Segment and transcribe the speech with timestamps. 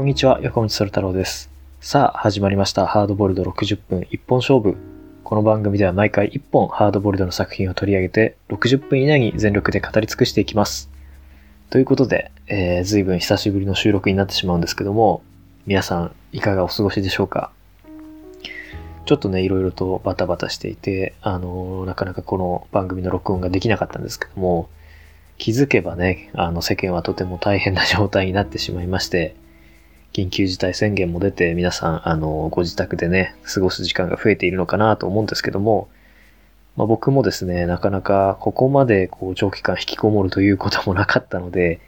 [0.00, 1.50] こんにちは、横道そる太郎です。
[1.82, 2.86] さあ、始まりました。
[2.86, 4.78] ハードボイルド60分一本勝負。
[5.24, 10.88] この番組では毎回1本ハードボイルドの作品を取り上げて、60分以内に全力で語り尽くしていきます。
[11.68, 15.22] ということで、えー、随分久しぶりの収録になってしまうんですけども、
[15.66, 17.50] 皆さんいかがお過ごしでしょうか？
[19.04, 24.70] ちょっとね、いろいろとバタバタしていて、あのーなかなかこの番組の録音ができなかったんですけども、
[25.36, 29.36] 気づけばね、あの世間はとても大変な状態になってしまいまして、
[30.12, 35.88] 緊急事態宣言も出て皆さん、あの、ご自宅でね、過ごす時間が増えているのかなと思うんですけども、
[36.76, 41.80] まあ、僕もですね、なかなかここまでこう長期間引きこもるということもなかったので、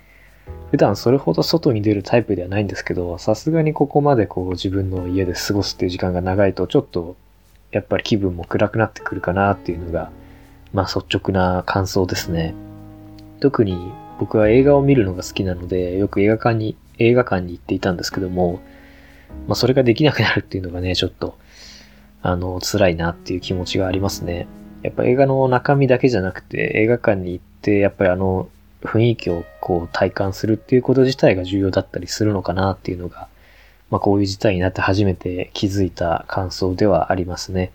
[0.71, 7.17] 普段それほど外に出るタイプではないんですけど、さすがにここまでこう自分の家で過ごすっていう時間が長いと、ちょっと
[7.73, 10.11] やっぱり気分も暗くなってくるかなっていうのが、
[10.73, 12.55] まあ率直な感想ですね。
[13.41, 18.61] 特に僕は映画を見るのが好きなので、よく映画館に、映画館に行っていたんですけども、
[19.47, 21.39] まあそれができなくなるっていうのがね、ちょっと、
[22.23, 24.47] あの、辛いなっていう気持ちがありますね。
[24.83, 28.49] やっぱ映画の中身だけじゃなくて、映画館に行って、やっぱりあの、
[28.83, 33.29] 雰囲気をこう体感するっていうこと自体が重要だったりするのかなっていうのが、
[33.91, 37.73] まあこういう事態になって初めて気づいた感想ではありますね。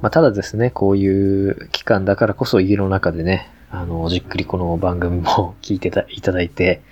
[0.00, 6.82] まあただですね、こういう期間だからこそ家の中でね、あの、じっくりこの番組も 聞いていただいて、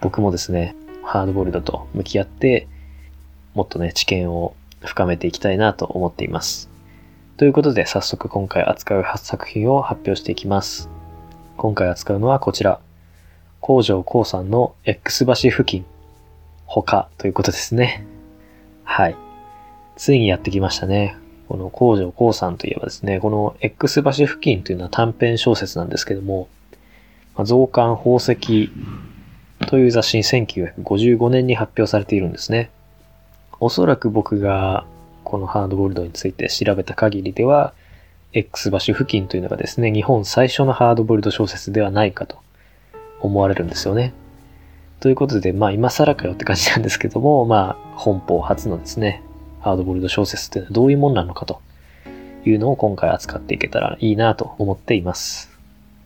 [0.00, 2.68] 僕もですね、ハードボイルドと向き合って、
[3.54, 6.68] もっとね、知見を深めていきたいなと思っています。
[7.36, 10.88] ということで、早速今回扱う作品を発表していきます。
[11.56, 12.80] 今回扱うのはこちら。
[13.60, 15.84] 工場光さんの X 橋付近。
[16.66, 18.06] 他ということですね。
[18.84, 19.16] はい。
[19.96, 21.16] ついにやってきましたね。
[21.48, 26.48] この工場光さんといえばですね、この X 橋付近というのは短編小説なんですけども、
[27.44, 28.70] 増刊宝石
[29.60, 32.70] という雑誌に1955年に発表されているんですね。
[33.58, 34.84] おそらく僕が
[35.24, 37.72] このハードボイルドについて調べた限りでは、
[38.32, 42.38] X 橋付近というのがですね、日本最初のハードボイルド小説ではないかと
[43.20, 44.12] 思われるんですよね。
[45.00, 49.22] ということで、まあ今更かよって感じなんですけども、 まあ本邦初のですね、
[49.60, 51.60] ハードボイルド小説っていうのはどういうもんなのかと
[52.44, 55.50] いうのを今回扱っていけたらいいなと思っています。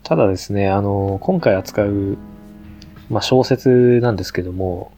[0.03, 2.17] ただですね、あの、今回扱う、
[3.11, 4.91] まあ小説なんですけども、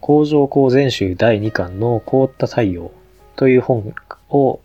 [0.00, 2.90] 工場工全集第2巻の凍った太陽
[3.36, 3.94] という本
[4.28, 4.60] を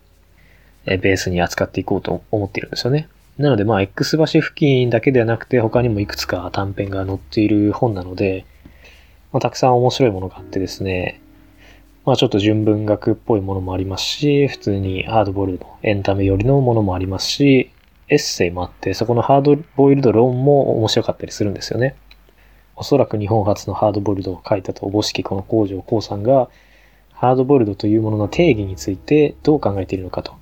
[0.84, 3.08] ベースに扱っていこうと思っているんですよね。
[3.38, 8.44] なのでまあ X 橋付近だけではなくて他にもいくつか短編が載っている本なので、
[9.32, 11.20] まあ、たくさん面白いものがあってですね、
[12.04, 17.70] まあちょっと純文学っぽいものもありますし、普通にハードボイルド、エンタメ寄りのものもありますし、
[18.08, 21.96] エッセイもあって、そこのハードボイルド論も面白かったりするんですよね。
[22.76, 26.48] おそらく日本初のハードボイルドを書いたとおぼしきこの工場光さんが、
[27.12, 30.34] ハードボイルドというものの定義についてどう考えているのかと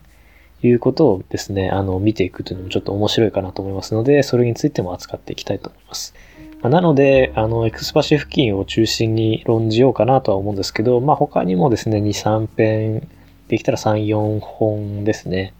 [0.62, 6.14] いうことをですね、あの、見ていくというのもちょっと面白いかなと思いますので、それについても扱っていきたいと思います。
[6.62, 13.08] まなので、あの、エクスパシ付近を中心に論じようかなとは思うんですけど、まあ他にもですね、2、3編、
[13.48, 15.52] できたら3、4本ですね、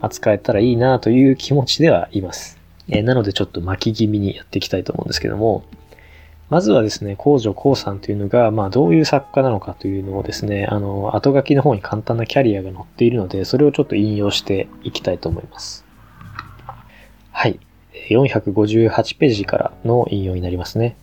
[0.00, 2.58] 扱えたらいいなという気持ちではいます。
[2.88, 5.64] えーなのでちょっと巻き気味にやっていきたいと思うんですけども、
[6.50, 15.84] まずはですね、工場光さんというのが、まあどういう作家なのかというのをですね、あの、後書きの方に簡単なキャリアが載っているので、それをちょっと引用していきたいと思います。
[17.30, 17.60] はい。
[18.10, 20.96] 458ページからの引用になりますね。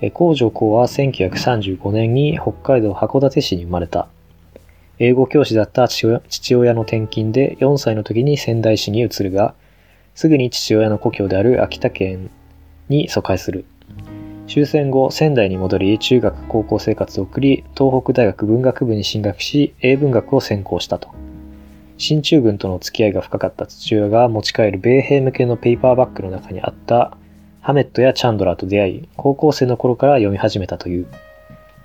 [0.00, 4.08] え工場光は1935年に北海道函館市に生まれた。
[4.98, 9.54] 英語教師だった父親の転勤で4歳の時に仙台市に移るが、
[10.16, 12.30] すぐに父親の故郷である秋田県
[12.88, 13.64] に疎開する。
[14.46, 21.08] 終戦後、仙台に戻り、中学高校生活を送り、東北大学文学部に進学し、英文学を専攻したと。
[21.98, 27.16] 進駐軍との付き合いが深かった父親が持ち帰る米兵向けのペーパーバッグの中にあった
[27.60, 31.08] ハメットやチャンドラーと出会い、高校生の頃から読み始めたという。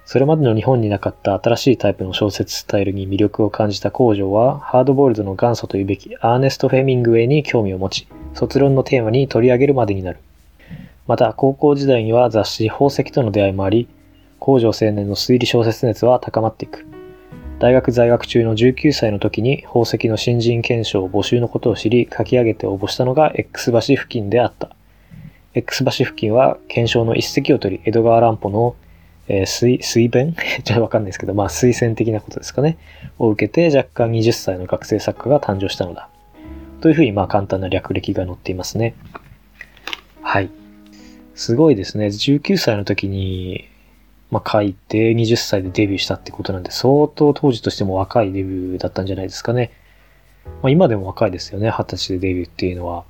[0.05, 10.19] それまでの日本になかった新しいタイプの小説スタイルに魅力を感じた工場は、ハードボイルドの元祖というべきアーネスト・フェミングウェイに興味を持ち、卒論のテーマに取り上げるまでになる。
[11.11, 13.89] また、高校時代には雑誌宝石との出会いもあり、
[14.39, 16.85] 工場青年の推理小説熱は高まっていく。
[17.59, 24.73] 大学在学中の19歳の時に宝石の新人検証募集のことを知り書き上げて応募したのが X 橋付近であった。
[25.53, 28.77] X 橋付近は検証の一石を取り、江戸川乱歩の、
[29.27, 30.33] えー水、水弁？
[30.63, 32.77] ちょっとわかんないですけど、まあ推薦的なことですかね。
[33.19, 36.07] を受けて若干20歳の学生作家が誕生したのだ。
[36.79, 38.93] というふうにまあ簡単な略歴が載っていますね。
[40.21, 40.49] はい。
[41.35, 42.07] すごいですね。
[42.07, 43.69] 19歳の時に
[44.31, 49.71] まあ、書いて20歳でデビューしたってことなんで、相当当時としても若いデビューだったんじゃないですかね。
[50.63, 53.03] まあ、今でも若いですよね、20歳でデビューっていうのは。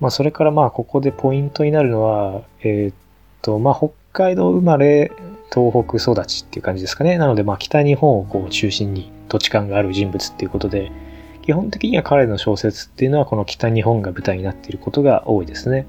[0.00, 2.94] まあ、それからまあ、ここでポイントになるのは、えー、っ
[3.40, 5.12] と、まあ、北海道生まれ、
[5.54, 7.18] 東北育ちっていう感じですかね。
[7.18, 10.90] なので、まあ、北日本をこう中心に土地勘がある人物っていうことで、
[11.42, 15.86] 基本的には彼の小説っていうのはこの北日本が舞台になっていることが多いですね。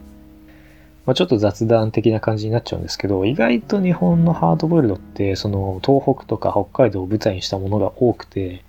[1.05, 8.63] まあ、ちょっと雑談的な感じになっちゃうんですけど、意外と日本のハードボイルドって、その東北とか北海道を舞台にしたものが多くて、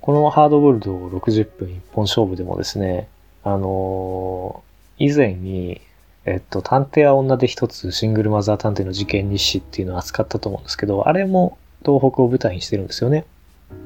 [0.00, 3.08] このハードボイルドを60分一本勝負でもですね、
[3.44, 5.82] あのー、以前に、
[6.24, 13.26] えっと、探偵は女で一つシングルマザー探偵の事件日誌っていうのを扱ったと思うんですけど、あれも東北を舞台にしてるんですよね。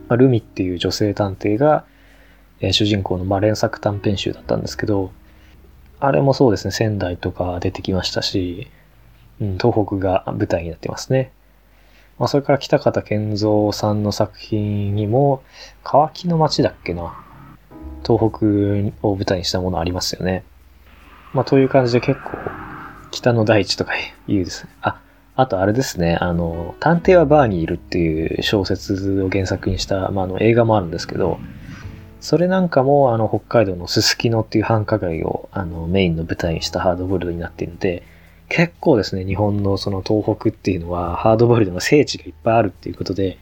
[0.08, 1.85] ま、ルミっていう女性探偵が、
[2.61, 5.11] えー、主人公のまあ連作短編集だったんですけど、
[6.04, 8.66] あれもそうですね、仙台とか出てきましたし、
[9.40, 11.31] うん、東北が舞台になってますね。
[12.19, 15.44] まあ、それから北方健三さんの作品にも、
[15.84, 17.14] 乾きの街だっけな。
[18.04, 20.43] 東北を舞台にしたものありますよね。
[21.34, 22.31] まあ、という感じで結構、
[23.12, 23.93] 北の大地とか
[24.26, 24.72] 言うですね。
[24.82, 25.00] あ、
[25.37, 31.38] あとあれですね、あの、探偵はバーにいるっていう小説を原作にした、まあ、あの映画もあるんですけど、
[32.22, 38.04] それなんかも、あの、北海道のすすきのっていう繁華街を、あの、メインの舞台にしたハードボイルドになっているので、
[38.48, 43.38] 結構ですね、日本のその東北っていうのは、ハードボイルドの聖地がいっぱいあるっていうことで、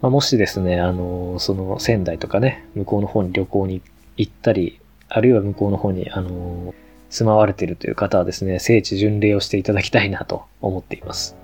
[0.00, 3.82] まあ、もしですね、あの、その仙台とかね、向こうの方に旅行に
[4.16, 4.78] 行ったり、
[5.08, 6.74] あるいは向こうの方に、あの、
[7.10, 11.34] 住まわれているという方はですね、聖地巡礼をしていただきたいなと思っています。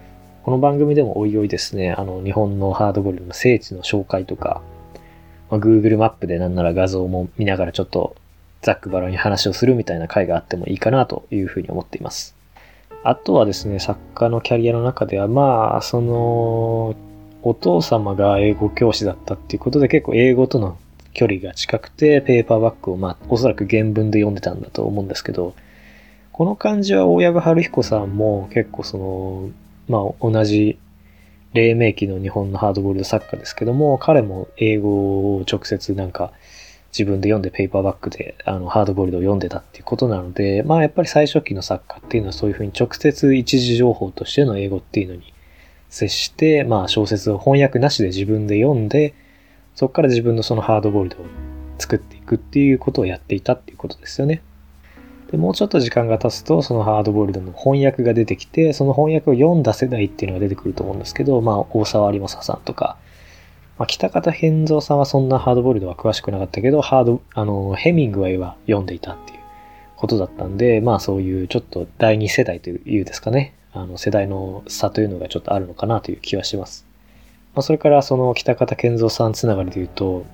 [0.44, 4.62] この番組でもおいおいですね、あの、日本のハードボイルドの聖地の紹介とか、
[5.54, 8.16] まあ、Google マップでなんなら画像も見ながらちょっと
[8.62, 12.34] ざっくばらに話をするみたいな回があってもいいかなというふうに思っています。
[13.04, 16.96] あとはですね、作家のキャリアの中では、まあ、その、
[17.42, 20.78] お父様が英語教師だったっていうことで結構英語との
[21.12, 25.54] 距離が近くて、ペーパーバッグをまあ、おそらく原文で読んでたんだと思うんですけど、
[26.32, 29.50] この感じは大藪春彦さんも結構その、
[29.88, 30.78] まあ、同じ
[31.54, 36.32] 黎明期の日本のハードボールド作家ですけども、彼も英語を直接なんか
[36.92, 45.32] 自分で読んでペーパーバッグであのハードボールドを読んでたっていうことなので、まあやっぱり最初期の作家っていうのはそういうふうに直接一時情報としての英語っていうのに
[45.90, 49.14] 接して、まあ小説を翻訳なしで自分で読んで、
[49.76, 51.20] そこから自分のそのハードボールドを
[51.78, 54.42] 作っていくっていうことをやっていたっていうことですよね。
[55.34, 62.96] で、もうちょっと時間が経つと、そのハードボイルドの翻訳が出てきて、その翻訳を読んだ世代っていうのが出てくると思うんですけど、まあ、大沢有正さんとか、
[63.76, 69.40] まあ、北方健三さんはそんなハードボイルドは詳しくなかったけど、ハード、あの、ヘミングウェイは読んでいたっていう
[69.96, 76.86] ことだったんで、まあそういうちょっと第二世代というですかね、あの世代の差というのがちょっとあるのかなという気はします。
[77.56, 80.24] まあ、それからその北方健三さんつながりで言うと、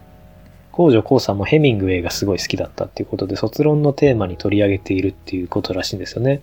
[0.72, 6.42] 北条光さんもヘミングウェイがすごい好きだったっていうことで、卒論のテーマに取り上げているっていうことらしいんですよね。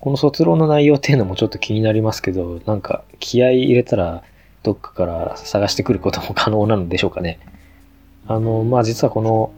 [0.00, 4.22] この卒論の内容っていうのもちょっと気になりますけど、なんか気合い入れたら
[4.62, 7.38] どっかから探してくることも可能なのでしょうかね。
[8.26, 9.52] あの、まあ、実はこの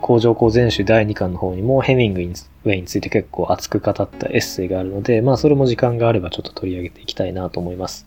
[0.00, 8.06] 工場工全集第2巻の方にもヘミングウェイについて結構熱く語ったエッセイがあるので、まあそれも時間があればちょっと取り上げていきたいなと思います。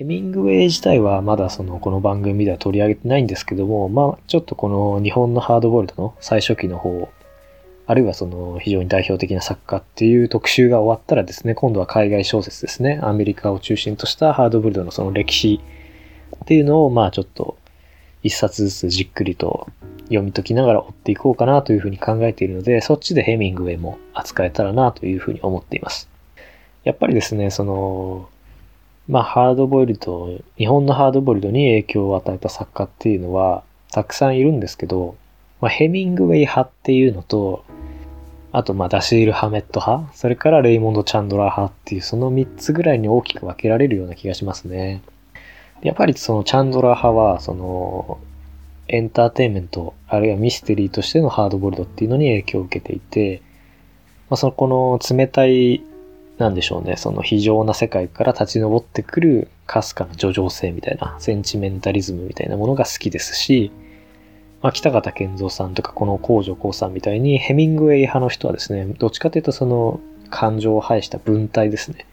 [0.00, 7.10] ヘミングウェイ自体はまだそのこの番組では取り上げてないんですけども、まあちょっとこの日本のハードボイルドの最初期の方、
[7.86, 15.60] あるいはその非常に代表的な作家っていう特集が終わったらですね、今度は海外小説ですね、アメリカを中心としたハードボイルドのその歴史
[16.34, 17.58] っていうのをまあちょっと
[18.22, 19.68] 一冊ずつじっくりと
[20.04, 26.08] 読み解きながら追っていこうかなというふうに考えているので、そっちでヘミングウェイも扱えたらなというふうに思っています。
[26.84, 28.30] やっぱりですね、その、
[29.10, 35.16] まあ、ハードボイルド、日本のハードボイルドに影響を与えた作家っていうのは、たくさんいるんですけど、
[35.60, 37.64] まあ、ヘミングウェイ派っていうのと、
[38.52, 45.02] あと、まあ、ダシール・ハメット派、それからレイモンド・チャンドラー派っていう、その3つぐらいに大きく分けられるような気がしますね。
[45.82, 48.18] やっぱりそのチャンドラー派は、その、
[48.86, 53.42] エンターテインメント、あるいはミステリーとしてのハードボイルドっていうのに影響を受けていて、
[54.28, 55.82] まあ、そのこの冷たい
[56.40, 63.70] なんでしょうね、その非常な世界から立ち上ってくるかすかな叙情性みたいな、センチメンタリズムみたいなものが好きですし、
[64.62, 72.06] まあ、北方健三さんとかこの工場光さんみたいにヘミングウェイ派の人はですね、どっちかというとその感情を排した文体ですね。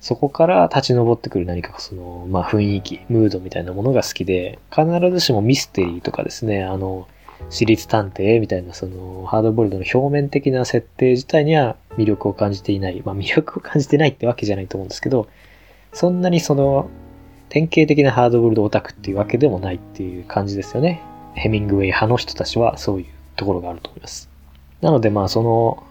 [0.00, 7.08] そこから立ち上ってくる何かその、まあ、雰囲気、ムードみたいなものが好きで、必ずしもミステリーとかですね、あの、
[7.50, 13.02] 私立探偵みたいなそのハードボイルドの表面的な設定自体には魅力を感じていない。
[13.04, 15.28] まあ魅力を感じてないってわけじゃないと思うんですけど、
[15.92, 16.88] そんなにその、
[17.48, 21.00] 典型的なハードボールドオタクっていうわけでもないっていう感じですよね。
[21.34, 24.28] ヘミングウェイ派の人たちはそういうところがあると思います。
[24.80, 25.82] なのでまあその、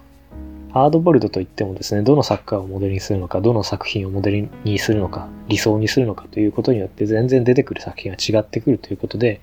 [0.73, 9.39] ハードボルドといってもですね、どのサッカーをモデルにするのか、どの作品をモデルにするのか、理想にするのかということによって全然出てくる作品が違ってくるということで、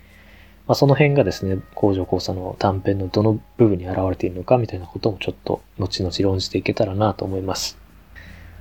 [0.66, 7.78] まあ、その辺がですね、工場交差の短編のどの部分に現れているのかみたいなこともちょっと後々論じていけたらなと思います。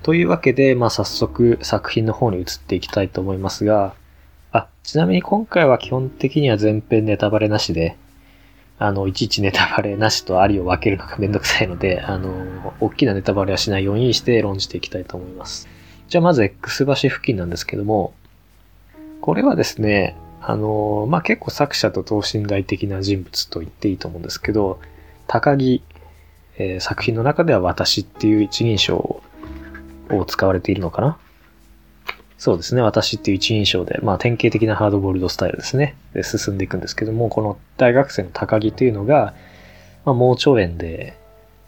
[0.04, 3.94] というわけで、まあ早速作品の方に移っていきたいと思いますが、
[4.52, 7.98] あ、ちなみに今回は基本的には全編ネタバレなしで、
[8.80, 12.34] あの、いちいちネタバレなしとありを分けるのが めんどくさいので、あの、
[12.80, 15.70] 大きなネタバレはしないようにして論じていきたいと思います。
[16.10, 18.14] じゃあまず X 橋付近なんですけども、
[19.22, 24.80] これはですね、あの、まあ、結構作者と等身大的な人物と言っていいと思うんですけど、
[25.28, 25.84] 高木、
[26.58, 29.22] えー、作品の中では私っていう一人称
[30.10, 31.18] を使われているのかな？
[32.38, 32.82] そうですね。
[32.82, 35.96] 私っていう一人称で、まあ典型的なハードボールドスタイルですね。
[36.14, 39.36] で進んでいくんですけども、この大学生の高木というのが、
[40.06, 41.16] まあ盲腸炎で、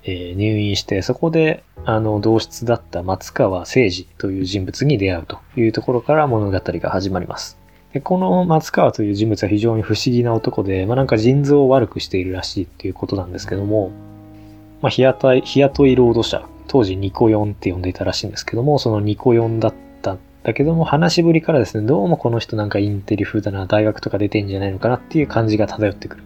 [0.03, 7.57] えー、入院して、そこで、あの、同室だった松川誠二という人物に出会うというところから物語が始まります。
[7.93, 13.91] でこの松川という人物は非常に不思議な男で、まあなんか腎臓を悪くしているらしいっていうことなんですけども、
[14.81, 26.23] まあ日雇い、日雇い労働者、当時ニコヨンって呼んでいたらしいんですけども、そのニコヨンだったんだけども、話しぶりからですね、どうもこの人なんかインテリ風だな、大学とか出てんじゃないのかなっていう感じが漂ってくる。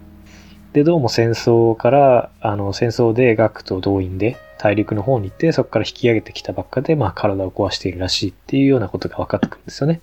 [0.71, 9.99] で、どうも戦争から、あの、戦争で学と動員で大陸の方に行って、そこから引き上げてきたばっかで、まあ体を壊しているらしいっていうようなことが分かってくるんですよね。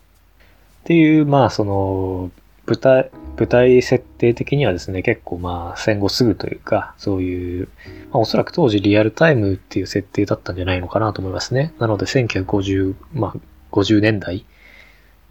[0.84, 2.30] っていう、まあその、
[2.66, 7.68] 舞台、舞台設定的にはですね、結構まあ戦後すぐというか、そういう、
[8.10, 11.72] まあ、おそらく当時リアルタイムっていう設定だったんじゃないのかなと思いますね。
[11.78, 13.34] なので1950、まあ
[13.72, 14.44] 50年代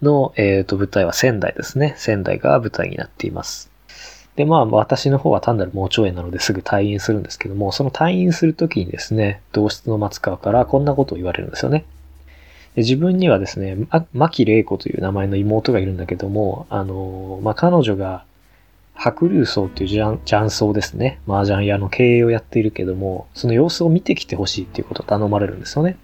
[0.02, 1.94] の、えー、と舞台は仙台ですね。
[1.98, 3.70] 仙台が舞台になっています。
[4.34, 11.84] で、まあ、私の方は単なる盲腸炎なのですぐ退院するんですけども、その退院するときにですね、同室の松川からこんなことを言われるんですよね。
[12.74, 13.76] で自分にはですね、
[14.12, 18.24] 牧玲子という名前の妹がいるんだけども、あの、まあ、彼女が
[18.94, 21.20] 白竜荘っていう雀荘ですね。
[21.28, 25.96] 麻雀屋の経営をやっているけども、その様子を見てきてほしいっていうことを頼まれるんですよね。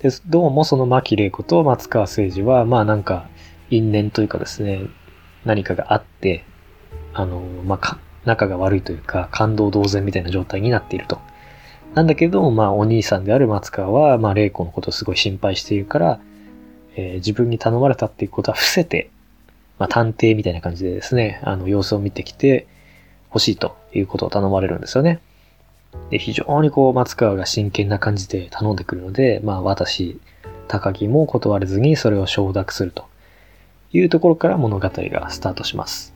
[0.00, 3.28] で、どうもその牧玲子と松川誠二は、まあなんか、
[3.68, 4.82] 因縁というかですね、
[5.44, 6.44] 何かがあって、
[7.14, 11.20] あの、まあ、仲が悪いというか、感動同然みたいな状態になっていると。
[11.94, 16.20] なんだけど、まあ、お兄さんである松川は、まあ、玲子のことをすごい心配しているから、
[16.96, 19.10] えー、自分に頼まれたっていうことは伏せて、
[19.78, 22.68] まあ、探偵みたいな感じでですね、あの、様子を見てきて
[23.30, 25.20] 欲しいということを頼まれるんですよね。
[26.10, 30.20] で、非常にこう、松川が真剣な感じで頼んでくるので、まあ私、
[30.68, 33.06] 高木も断れずにそれを承諾すると
[33.92, 36.14] いうところから物語がスタートします。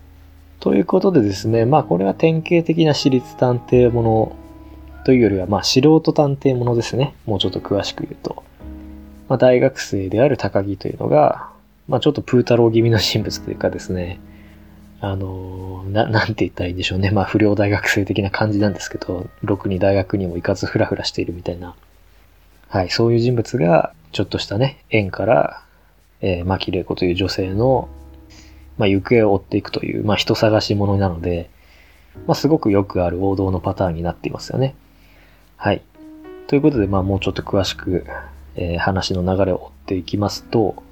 [0.60, 4.36] ということでですね、まあこれは典型的な私立探偵もの
[5.04, 7.14] というよりは、まあ素人探偵ものですね。
[7.26, 8.42] もうちょっと詳しく言うと。
[9.28, 11.50] まあ大学生である高木というのが、
[11.88, 14.18] まあちょっとプー太郎気味の人物というかですね、
[15.00, 17.10] あの、な、なんて言ったらいいんでしょうね。
[17.10, 21.74] まあ、不良大学生的な感じなんですけど、ろくに大学にも行かずフラフラしているみたいな。
[22.68, 25.62] はい、そういう人物が、ちょっとしたね、縁から、
[26.22, 27.88] えー、牧玲子という女性の、
[28.78, 31.50] まあ、行方を追っていくという、まあ、人探し者なので、
[32.26, 34.74] まあ、すごくよくある王道のパターンになっていますよね。
[35.64, 35.82] はい。
[36.46, 38.04] ということで、まあ、もうちょっと詳しく、
[38.54, 40.82] えー、話の流れを追っていきますと、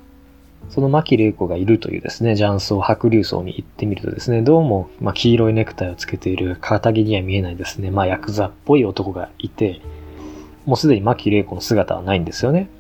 [0.71, 9.83] その牧玲子がいるというですね、雀荘、白竜荘に行ってみるとですね、どうも、まあ、黄色いネクタイをつけている肩着には見えないですね、まあ、ヤクザっぽい男がいて、
[10.65, 12.71] もうすでに牧玲子の姿はないんですよね。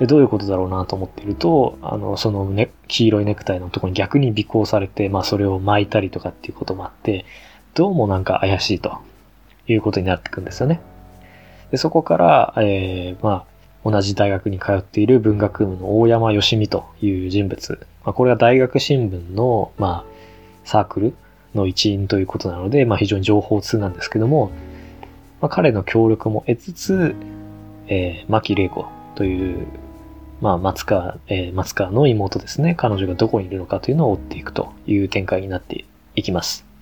[0.00, 7.24] で、どういうことだろうなと思っていると、あの、そのね、黄色いネクタイのとこに逆に尾行されて、まあ、それを巻いたりとかっていうこともあって、
[7.74, 8.98] どうもなんか怪しいと
[9.68, 10.80] いうことになってくんですよね。
[11.70, 13.46] で、そこから、えー、ま
[13.84, 17.86] あ、同じ大学に通っている文学部の大山義美という人物。
[18.04, 20.14] まあ、これは大学新聞の、まあ、
[20.64, 21.14] サークル
[21.54, 24.50] の一員ということなので、まあ、非常に情報通なんですけども、
[25.40, 27.14] まあ、彼の協力も得つつ、
[27.88, 29.66] えー、牧玲子という、
[30.40, 32.74] まあ、松川、えー、松川の妹ですね。
[32.74, 35.84] 彼女がどこにいるのかというのを追っていくという展開になって
[36.16, 36.73] いきます。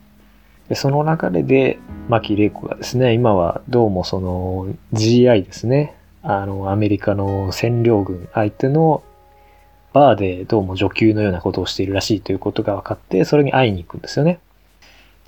[0.69, 1.79] でその流れで、
[2.09, 5.95] 牧玲子がですね、今はどうもその GI ですね。
[6.23, 9.03] あの、アメリカの占領軍相手の
[9.93, 14.39] バーでどうも女給のようなことをしているらしいということが分かって、それに会いに行くんですよね。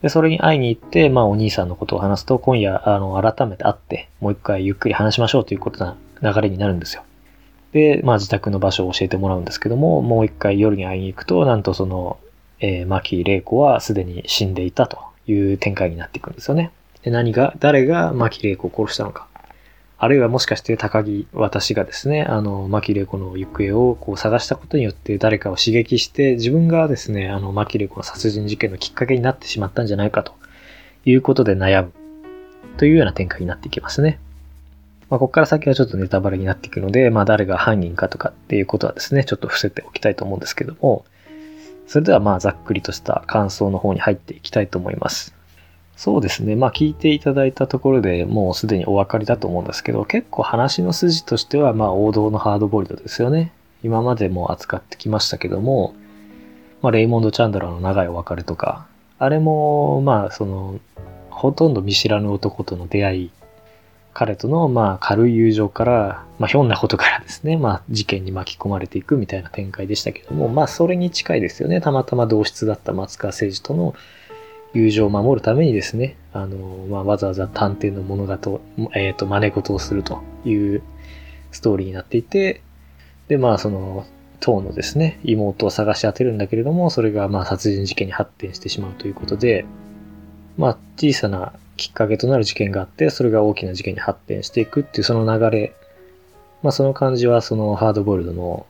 [0.02, 7.02] で、それに会いに行って、まあお兄さんのことを話すと、今夜、あの、改めて会って、もう一回ゆっくり話しましょうということな流れになるんですよ。
[7.72, 12.18] で、まあ自宅の場所を教えてもらうんですけども、もう一回夜に会いに行くと、なんとその、
[12.60, 16.70] えー、牧玲子はすでに死んでいたという展開になっていくんですよね。
[17.02, 19.28] で、何が、誰が牧玲子を殺したのか。
[19.96, 30.34] あるいはもしかして高木、私がですね、あの、牧玲子の行方をこう探したことによって誰かを刺激して、自分がですね、あの、牧玲子の殺人事件のきっかけになってしまったんじゃないかと
[31.04, 31.92] いうことで悩む
[32.76, 34.18] というような展開になっていきますね。
[35.10, 41.04] まあ、ここから先はちょっとネタバレになっていくので、まあ、誰が犯人かとかっていうことはですね、ちょっと伏せておきたいと思うんですけども、
[41.94, 45.32] それではまあ、ざっくりとした感想の方に入っていきたいと思います。
[45.94, 46.56] そうですね。
[46.56, 53.52] まあ聞いていただいたところでもうすでにお分かりだと思うんですけど、結構話の筋としてはまあ王道のハードボイルドですよね。
[53.84, 55.94] 今までも扱ってきましたけども、
[56.82, 58.88] まあレイモンド・チャンドラーの長いお別れとか、
[59.20, 60.80] あれもまあその、
[61.30, 63.30] ほとんど見知らぬ男との出会い、
[64.14, 71.80] 彼とのまあ軽い友情から、まあひょんなことからですね、まあ事件に巻き込まれていくみたいな展開でしたけども、まあそれに近いですよね。
[71.80, 73.94] たまたま同室だった松川誠二との
[74.72, 78.60] 友情を守るためにですね、あの、まあ、わざわざ探偵の物語、
[78.94, 80.82] えっ、ー、と、真似事をするという
[81.52, 82.60] ストーリーになっていて、
[83.28, 84.04] で、まあ、その、
[84.44, 89.64] 当のですね、妹を探し当てるんだけれども、それがまあ殺人事件に発展してしまうということで、
[90.58, 95.74] まあ小さなきっかけとなる事件があって、それが大きな事件に発展していくっていうその流れ、
[96.62, 98.66] まあその感じはそのハードボイルドの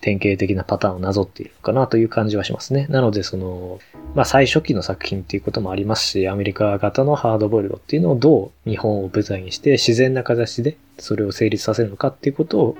[0.00, 2.86] 典型的なパターンをなぞっているかなという感じはしますね。
[2.90, 3.80] なので、その、
[4.14, 12.76] まあ、最初期の作品っていうこともありますし、アメリカ型のハードボイルドっていうのをどう日本を舞台にして自然な形でそれを成立させるのかっていうことを、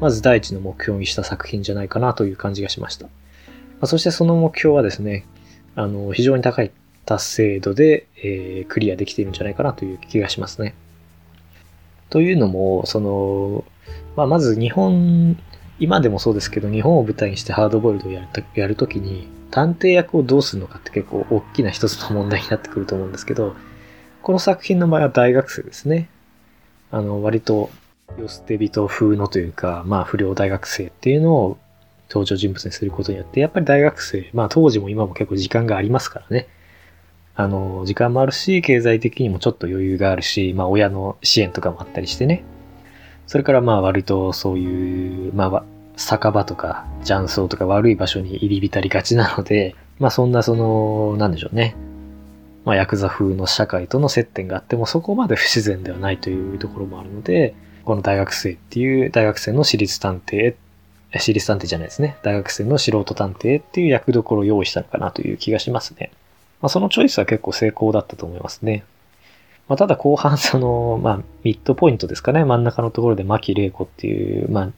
[0.00, 3.06] まず第一の目標にした作品じゃないかなという感じがしました。
[3.06, 3.12] ま
[3.82, 5.24] あ、そしてその目標はですね、
[5.76, 6.72] あの、非常に高い
[7.06, 10.74] 達成度で、えー、クリアできているんじゃないかなという気がしますね。
[12.10, 13.64] というのも、その、
[14.16, 15.36] まあ、まず日本
[15.78, 23.54] 今でもそうですけど、日本を舞台にしてハードボイルドをやるとやるときに、探偵役をどうするのかって結構大きな一つの問題になってくると思うんですけど、
[24.22, 26.08] この作品の場合は大学生ですね。
[26.90, 27.70] あの、割と、
[28.18, 31.58] 世捨て人風のというか、まあ不良大学生っていうのを
[32.08, 36.48] 登場人物にすることによって、やっぱり大学生、まあ当時も今も結構時間がありますからね。
[37.36, 42.44] あの、時間もあるし、経済的にもちょっと余裕があるし、まあ親の支援とかもあったりしてね。
[43.26, 45.64] それからまあ割とそういう、まあ
[45.96, 51.76] 酒場とか雀荘とか悪い場所に入り浸りがちなので、 まあそんなその、なんでしょうね。
[52.64, 60.54] まあヤクザ風の社会との接点があってもそこまで不自然ではないというところもあるので、この大学生っていう大学生の私立探偵、
[61.12, 62.16] 私立探偵じゃないですね。
[62.22, 66.10] 大学生の素人探偵っていう役どころを用意したのかなという気がしますね。
[66.60, 68.84] まあそのチョイスは結構成功だったと思いますね。
[69.68, 74.70] まあ、ただ後半 その、まあ、ミッドポイントですかね、真ん中のところで牧玲子っていう、まあ、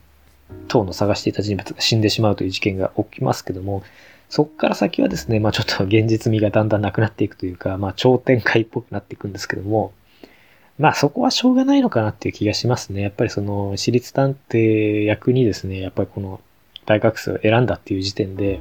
[0.67, 3.83] 当の探していた人物が死んでしまうという事件が起きますけども、
[4.29, 9.91] そこから先はですね、まあちょっと現実味がだんだんなくなっていくというか、まあ超展開っぽくなっていくんですけども、
[10.77, 13.01] まあそこはしょうがないのかなっていう気がしますね。
[13.01, 16.39] やっぱりその私立探偵役にですね、やっぱりこの
[16.85, 18.59] 大学生を選んだっていう時点で、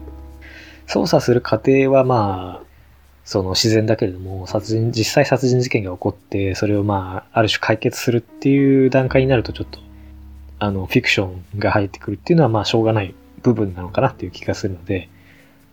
[0.86, 2.67] 捜査する過程はまあ、
[3.28, 9.80] その自然だけれども、殺人、実際殺人事件が起こって、それをまあ、ある種解決するっていう段階になるとちょっと、
[10.58, 15.10] あの、フィクションが入ってくるっていうのはまあ、しょうがない部分なのかなっていう気がするので、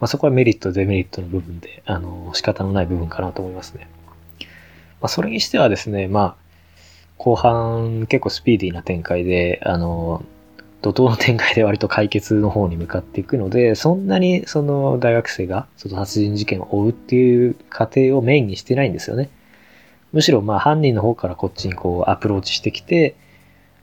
[0.01, 3.87] まあ、そこはメリット、デメリットの部分で、あの、仕方のない部分かなと思いますね。
[4.41, 4.47] ま
[5.03, 6.35] あ、それにしてはですね、まあ、
[7.17, 10.25] 後半結構スピーディーな展開で、あの、
[10.85, 19.31] 怒涛の展開で割と解決の方に向かっていくので、そんなにその大学生がその殺人事件を追うっていう過程をメインにしてないんですよね。
[20.13, 23.15] むしろまあ犯人の方からこっちにこうアプローチしてきて、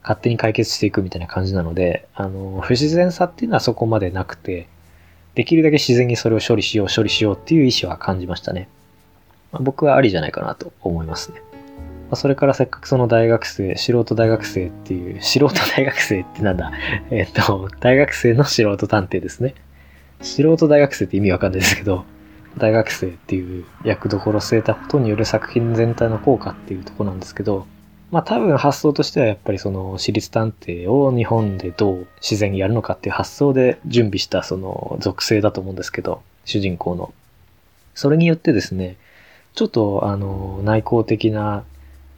[0.01, 4.67] 勝手に解決していくみたいな感じなので、あの、不自然さっていうのはそこまでなくて、
[5.35, 8.69] できるだけ自然にそれを処理しよう、処理しようっていう意思は感じましたね。
[9.51, 11.41] まあ、僕はありじゃないかなと思いますね。
[12.13, 16.71] まあ、それからせっかくその大学生、素人大学生っていう、素人大学生ってなんだ？
[17.09, 19.55] えっと、大学生の素人探偵ですね。
[20.21, 22.05] 素人大学生って意味わかんないですけど、
[22.59, 27.65] 大学生っていう役どころ据えたことによる作品全体の効果っていうとこなんですけど、
[28.11, 37.11] まあ多分発想としてはやっぱりその私立探偵を日本でどう自然にやるのかっていう発想で準備したその属性だと思うんですけど、主人公の。
[37.95, 38.97] それによってですね、
[39.55, 41.63] ちょっとあの内向的な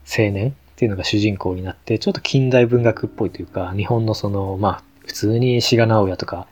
[0.06, 6.48] 青年っていうのが主人公になって、ちょっと近代文学っぽいというか、日本のその、まあ、普通に志賀直哉とか、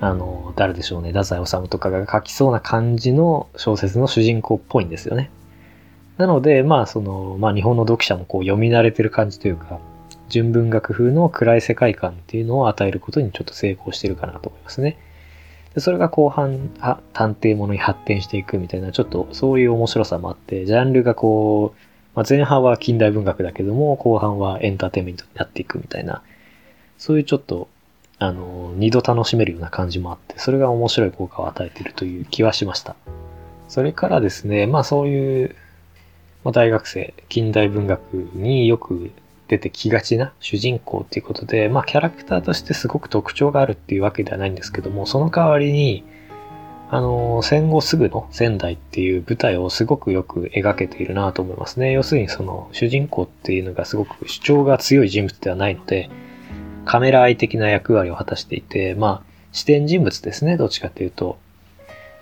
[0.00, 5.30] あの、誰でしょうね、太宰治とかが書きそうな感じの小説の主人公っぽいんですよね。
[6.16, 9.80] なので、まあ、その、まあ、日本の読者もこう読み慣れてる感じというか、
[10.28, 14.96] 純文学風の暗い世界観っていうのを与えることにちょっと成功してるかなと思いますね。
[15.74, 21.78] でそれが後半、あ、探偵ものに発展していくみたいな、ちょっとそういう面白さもあって、ジャンルがこう、
[22.14, 26.22] まあ、前半は近代文学だけども、後半はエンターテインメントになっていくみたいな、
[26.96, 27.68] そういうちょっと、
[28.18, 32.94] あの、二度楽しめるような感じもあって、それが面白い効果を与えているという気はしました。
[33.68, 35.56] それからですね、まあそういう、
[36.44, 39.10] まあ、大学生、近代文学によく
[39.48, 46.04] 出てきがちな主人公っていうことで、まあキャラクターとしてすごく特徴があるっていうわけではないんですけども、その代わりに、
[46.94, 51.90] あの、戦後すぐの仙台っていう舞台をすごくよく描けているなと思いますね。
[51.90, 56.08] 要するにその主人公っていうのがすごく主張が強い人物ではないので、
[56.84, 61.36] カメラ愛的な役割を果たしていて、まあ、視点人物ですね、どっちかっていうと。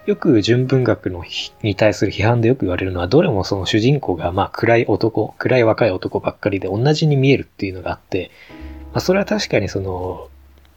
[0.06, 1.22] よく純文学の
[1.62, 8.30] に対する批判でよく言われるのは、どれもその主人公がまあ暗い男、暗い若い男ばっかりで同じに見えるっていうのがあって、
[8.94, 10.30] まあそれは確かにその、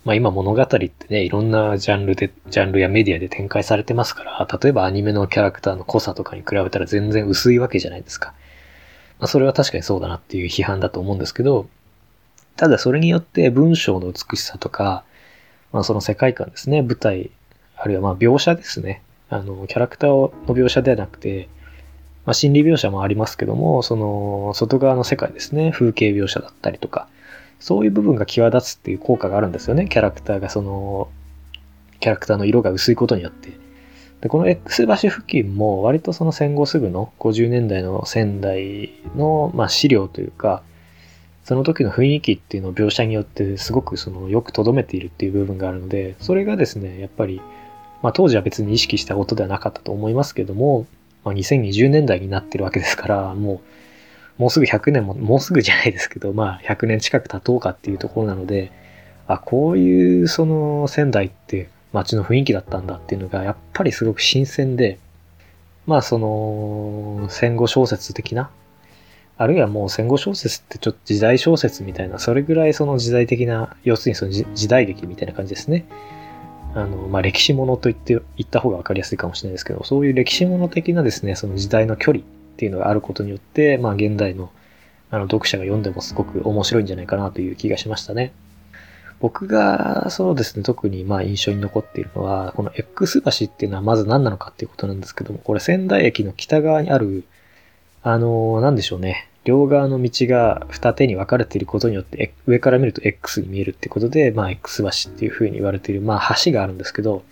[0.05, 8.33] まあ今物語ってね、いろんなジャンルで、ジャンルやメディアで展開されてますから、例えばアニメのキャラクターの濃さとかに比べたら全然薄いわけじゃないですか。
[9.19, 11.67] まあそれは確かにそうだなっていう批判だと思うんですけど、
[12.55, 15.03] ただそれによって文章の美しさとか、
[15.73, 17.31] まあその世界観ですね、舞台、
[17.75, 19.01] あるいはまあ描写ですね。
[19.29, 21.49] あの、キャラクターの描写ではなくて、
[22.25, 27.07] まあ、心理描写もありますけども、その、外側の世界ですね、風景描写だったりとか、
[27.59, 31.09] そういう部分が際立つっていう効果があるんですよね、キャラクターがその、
[31.99, 33.49] キャラクターの色が薄いことによって。
[34.21, 40.63] で、この X 橋付近も割とその戦後すぐの50年代の仙台の、まあ、資料というか、
[41.43, 47.39] その時の雰囲気っていうのを描写によってすごくそのよく留めているっていう部分があるので、それがですね、やっぱり
[48.01, 50.85] まあ当時は別に意識したことではなかったと思いますけども、
[51.23, 53.59] まあ2020年代になってるわけですから、もう、
[54.37, 58.71] もうすぐ100年も、もうすぐじゃないですけど、まあ100年近く経とうかっていうところなので、
[59.27, 64.99] あ、こういうその仙台って街の雰囲気だったんだっていうのがやっぱりすごく新鮮で、
[65.87, 68.49] まあその戦後小説的な、
[69.37, 75.85] あるいはもう戦後小説ってちょっと時代小説みたいな、それぐらいその時代的な、要するにその時代劇みたいな感じですね。
[76.73, 82.23] あの、まあ、歴史ものと言って、言った方が分かりやすいかもしれないですけど、そういう歴史もの的なですね、その時代の距離
[82.55, 84.49] っていうのがあることによって、まあ、現代の、
[85.11, 88.31] あの、読者が読んでもすごく面白いんじゃないかなという気がしましたね。
[89.19, 97.25] 僕が、そうですね、特にまあ印象に残っているのは、この X 橋っていうのはまず何なのかっていうことなんですけども、これ仙台駅の北側にある、
[98.03, 107.23] あの、なんでしょうね、両側の道が二手に分かれていることによって、上から見ると X に見えるってことで、まあ X 橋っていう風に言われている、まあ橋があるんですけど、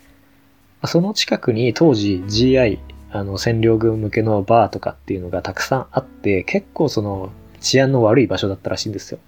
[0.86, 2.78] その近くに当時 GI、
[3.14, 9.20] あの占領軍向けのバーとかっていうのがたくさんあって、結構その治安の悪い場所だったらしいんですよ。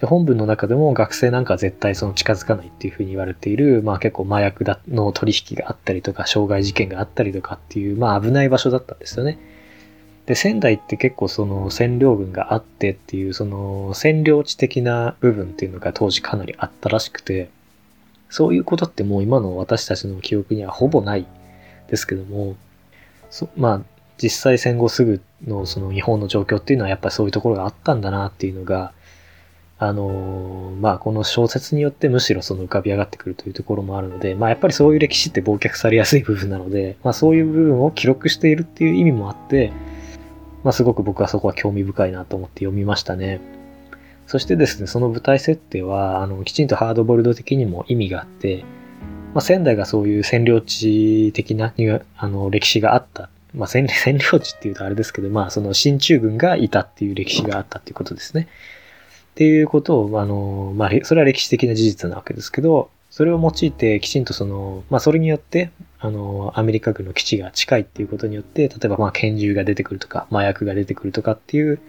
[0.00, 9.38] で本文の中でも学生なんかは絶対その近づかないっていう風に言われている、まあ結構麻薬の取引があったりとか、傷害事件があったりとかっていう、まあ危ない場所だったんですよね。
[10.24, 17.50] で、仙台って結構その占領軍があってっていう、その占領地的な部分っていうのが当時かなりあったらしくて、
[18.28, 21.26] そういうことってもう今の私たちの記憶にはほぼない
[21.88, 22.56] ですけども、
[23.30, 23.82] そまあ、
[24.18, 28.92] 実際戦後すぐのその日本の状況っていうのはやっぱりそういうところがあったんだなっていうのが、
[29.78, 39.72] あのまあこの小説によってむしろその浮かび上がってくるというところもあるので、まあやっぱりそういう歴史って忘却されやすい部分なので、まあそういう部分を記録しているっていう意味もあって、
[40.66, 43.40] まあ、すごく僕はそこは興味深いなと思って読みましたね。
[44.26, 48.64] そしてですね、その舞台設定は、あの、きちんとハードボルド的にも意味があって、
[49.34, 51.74] まあ、仙台がそういう占領地的な、
[52.16, 53.28] あの、歴史があった。
[53.54, 53.86] まあ、占
[54.18, 58.48] 領地っていうとあれですけど、まあ、その進駐軍がいたっていう歴史があったっていうことですね。
[59.32, 71.80] っていうことを、あの、まあ、それは歴史的な事実なわけですけど、それを用いてきちんとその、まあ、それによって、あの、アメリカ軍の基地が近いっていうことによって、例えばまあ拳銃が出てくるとか、麻薬が出てくるとかっていう、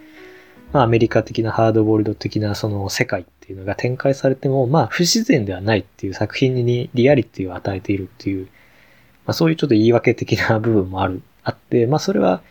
[0.72, 8.50] まあアメリカ的なハードボールド的なその世界っていうのが展開されても、まあ不自然ではないっていう作品にリアリティを与えているっていう、ま
[9.30, 12.42] あそういうちょっと言い訳的な部分もある、あって、まあそれは、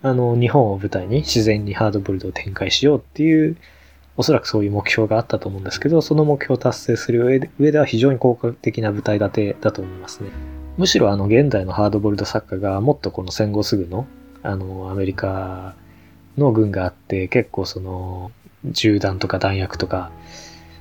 [0.00, 3.56] あの、日本を舞台に自然にハードボルドを展開しようっていう、
[4.16, 10.28] おそらくそういう目標があったと思うんですけど、その目標を達成する上で上では非常に効果的な舞台立てだと思いますね。
[10.76, 14.06] むしろあの現代のハードボイルド作家がもっとこの戦後すぐの
[14.44, 15.74] あのアメリカ
[16.36, 18.30] の軍があって結構その
[18.64, 20.10] 銃弾とか弾薬とか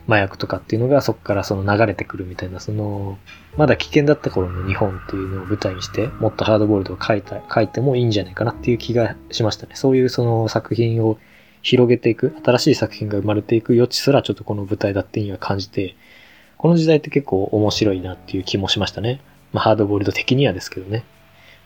[0.08, 3.18] 麻薬とかっていうのがそこからその流れてくるみたいなその
[3.58, 9.76] まだ危険だった頃の日本っていうのを舞台にしてもっとハードボイルドを書いた書いてもいいんじゃないかなっていう気がしましたね。
[9.76, 11.18] そういうその作品を
[11.64, 15.96] 広げていく、新しい作品が生まれていく余地すらちょっとこの舞台だってには感じて、
[16.58, 19.22] この時代って結構面白いなっていう気もしましたね。
[19.54, 21.06] まあハードボイルド的にはですけどね。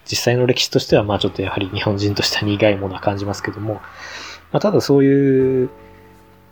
[0.06, 3.76] 実際の歴史としてはまあちょっとやはり日本人としては苦いものは感じますけども、
[4.52, 5.70] まあ、ただそういう、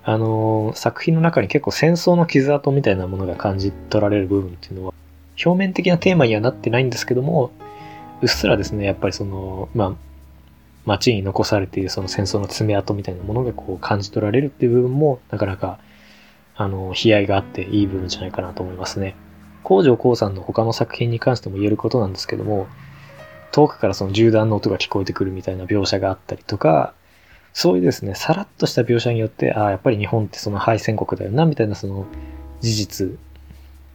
[0.08, 4.94] あのー、作品の中に結構戦争の傷跡みたいなものが感じ取られる部分っていうのは、
[5.44, 7.52] 表面的なテーマにはなってないんですけども、
[8.22, 9.94] うっすらですね、やっぱりその、まあ、
[10.86, 15.80] 街に残されているその戦争の爪痕みたいなものがこう感じ取られるっていう部分も、なかなか、
[16.56, 19.16] あの、悲哀があっていい部分じゃないかなと思いますね。
[19.64, 22.68] 工場光さんの他の作品に関しても言えることなんですけども、
[23.52, 26.94] 遠くからその銃弾の音が聞こえてくるみたいな描写があったりとか、
[27.58, 32.06] そういうですね、さらっとした描写によって、ああ、やっぱり日本ってその敗戦国だよな、みたいなその
[32.60, 33.12] 事実、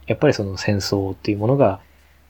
[0.07, 1.79] やっぱりその戦争っていうものが、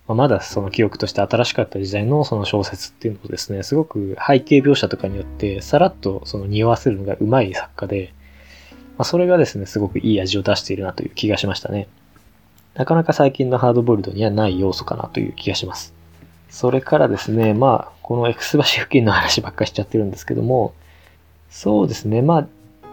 [0.09, 8.13] まあ、まだその記憶として新しかった時代のその小説っていうのをですね、すごく背景描写とかによってさらっとその匂わせるのがうまい作家で、
[8.97, 11.87] まあ、それがですね、すごくいい味を出しているなという気がしましたね。
[12.73, 15.93] なかなか最近のハードボイルドにはない要素かなという気がします。
[16.49, 20.73] それからですね、まあ、この X 橋付近の話ばっかしちゃってるんですけども、
[21.51, 22.47] そうですね、ま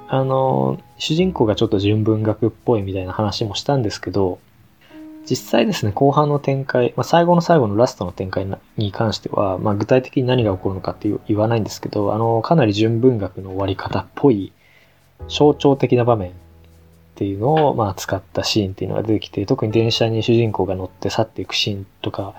[0.09, 4.41] あ、あの、主人公がちょっと純文学っぽいみたいな話もしたんですけど、
[5.31, 14.53] 実際ですね、後半の展開、まあ、最後の最後のラストの展開に関しては、まあ、具体的に何が起こるのかって言わないんですけど、あの、かなり純文学の終わり方っぽい
[15.29, 16.33] 象徴的な場面っ
[17.15, 22.35] ていうのを、まあ、使ったシーンっていうのが出てきて、特に電車に主人公が乗って去っていくシーンとか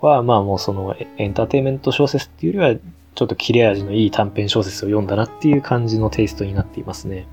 [0.00, 2.80] は、まあもうそのエンターテインメント小説っていうよりは、
[3.14, 7.26] ちょっと切れ味のいい短編小説を読んだなっていう感じのテイストになっていますね。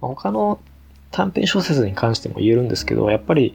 [0.00, 0.60] 他の
[1.10, 3.54] 短編小説に関しても言えるんですけど、やっぱり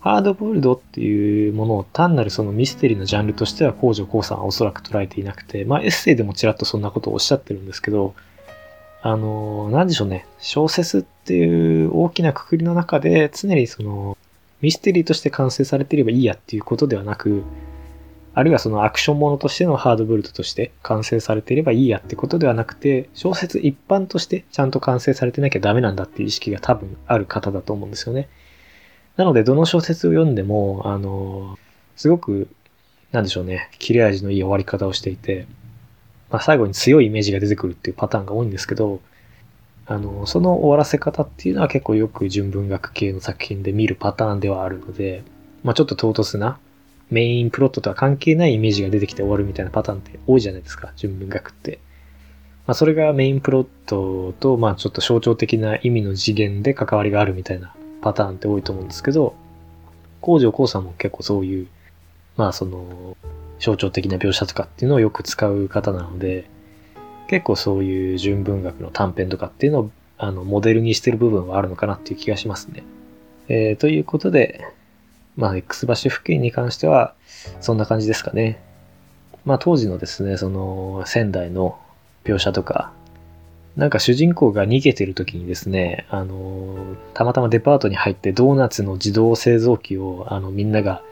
[0.00, 8.14] ハードボイルドっていうものを単なるそのミステリーのジャンルとしては工場光さんはおそらく捉えていなくて、まあエッセイでもちらっとそんなことをおっしゃってるんですけど、
[9.00, 10.26] あの、なんでしょうね。
[10.40, 14.18] 小説っていう大きなくくりの中で常にその
[14.60, 17.42] ミステリーとして完成されていればいいやっていうことではなく、
[18.34, 28.28] あるいはそのアクションものとしてのハードボイルドとして完成されていればいいやってことではなくて、小説一般としてちゃんと完成されてなきゃダメなんだっていう意識が多分ある方だと思うんですよね。
[29.16, 31.56] なので、どの小説を読んでも、あの、
[31.94, 32.48] すごく、
[33.12, 35.46] なんでしょうね、切れ味のいい終わり方をしていて、
[36.30, 39.00] まあ、最後に強いイメージが出てくるっていうパターンが多いんですけど、
[39.86, 45.22] あの、その終わらせ方っていうのは結構よく純文学系の作品で見るパターンではあるので、
[45.62, 46.58] まあちょっと唐突な
[47.14, 51.78] メインプロットとは関係ないイメージが出てきて終わるみたいなパターンって多いじゃないですか、純文学って。
[52.66, 57.72] まあそれがメインプロットと、まあちょっと象徴的な意味の次元で関わりがあるみたいな
[58.02, 59.34] パターンって多いと思うんですけど、
[60.20, 61.68] 工場光さんも結構そういう、
[62.36, 63.16] まあその、
[63.60, 66.50] 象徴的な描写とかっていうのをよく使う方なので、
[67.28, 72.82] 結構そういう純文学の短編とかっていうのをあのモデルにしてる部分はあるのかなっていう気がしますね。
[73.48, 74.66] えー、ということで、
[75.36, 77.14] まあ、X 橋付近に関しては、
[77.60, 78.60] そんな感じですかね。
[79.44, 81.78] まあ、当時のですね、その、仙台の
[82.24, 82.92] 描写とか、
[83.76, 86.76] なんか主人公が逃げてる時にですね、あの、
[87.12, 91.02] たまたまデパートに入ってドーナツの自動製造機を、あの、みんなが、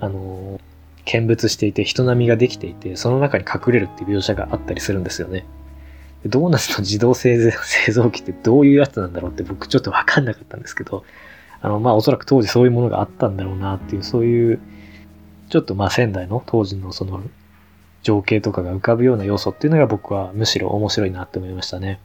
[0.00, 0.60] あの、
[1.04, 5.46] 見物していて人波ができていて、その中に隠れるっていう描写があったりするんですよね。
[6.24, 7.38] ドーナツの自動 製
[7.92, 11.04] 造機ってどういうやつなんだろうって僕ちょっとわかんなかったんですけど、
[11.60, 14.60] あの、まあおそらく当時そういうものがあったんだろうなっていう、そういう、
[15.48, 17.22] ちょっとまあ仙台の当時のその
[18.02, 22.00] 情景とかが浮かぶような要素っていうのが僕はむしろ面白いなって思いましたね。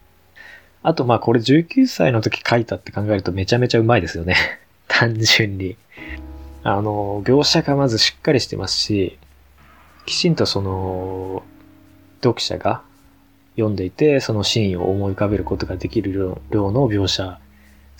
[0.83, 4.35] あとまあこれ19歳の時書いたって考えるとめちゃめちゃうまいですよね。
[4.87, 5.77] 単純に。
[6.63, 9.17] あの、描写がまずしっかりしてますし、
[10.05, 11.43] きちんとその、
[12.21, 12.83] 読者が
[13.55, 16.11] 読んでいて、そのシーンを思い浮かべることができる
[16.51, 17.39] 量の描写、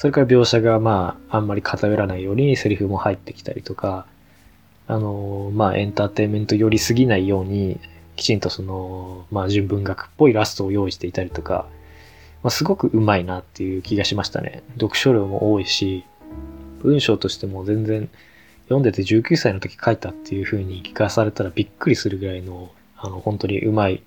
[0.01, 4.07] それから描写がまあ、あんまり偏らないようにセリフも入ってきたりとか、
[4.87, 7.79] あの、まあ、エンターテインメント寄りすぎないように、
[8.15, 11.67] きちんとその、まあ、純文学っぽいラストを用意していたりとか、
[12.41, 14.63] まあ、すごくうまいなっていう気がしましたね。
[14.79, 16.03] 読書量も多いし、
[16.81, 18.09] 文章としても全然
[18.63, 24.01] 読んでて19歳の時書いたっていう風に聞かされたらびっくりするぐらいの、あの、本当にうまい。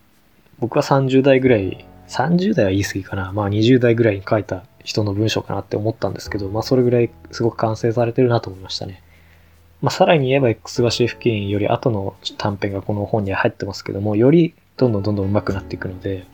[0.58, 3.32] 僕は30代ぐらい、30代は言い過ぎかな。
[3.32, 9.02] まあ20代ぐらいに書いた人の文章かなって思ったんですけど、まあそれぐらいすごく完成されてるなと思いましたね。
[9.82, 16.26] まあさらに言えば X 橋付近より後の短編がこの本には入ってますけども、よりどんどんどんどん上手くなっていくので、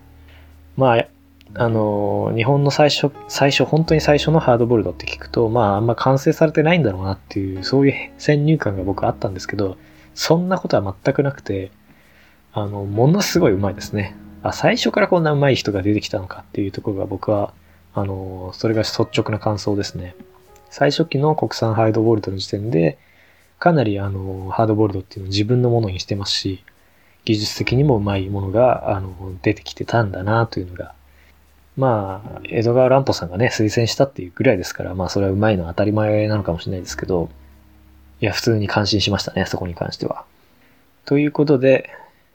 [0.77, 1.07] まあ
[1.55, 9.77] あの、日本の最初、最初、本当に最初のハードボイルドって聞くと、まあ、あんま完成されてないんだろうなっていう、そういう先入観が僕あったんですけど、
[10.15, 11.73] そんなことは全くなくて、
[12.53, 14.15] あの、ものすごい上手いですね。
[14.43, 17.53] あ、最初からこんな上手い人が出てきたのかっていうところが僕は、
[17.95, 20.15] あの、それが率直な感想ですね。
[20.71, 22.99] 最初期の国産ハードボルドの時点で、
[23.59, 26.65] かなりあの、ハードボルドっていうのを自分のものにしてますし、
[27.25, 30.95] 技術的にもうまいものが、あの、出てきてたんだなというのが、
[31.77, 37.29] まあ、江戸川乱歩さんがね、推薦したっていうぐらいですから、まあ、それはうまいのは当たり前なのかもしれないですけど、
[38.21, 40.25] いや、普通に感心しましたね、そこに関しては。
[41.05, 41.91] ということで、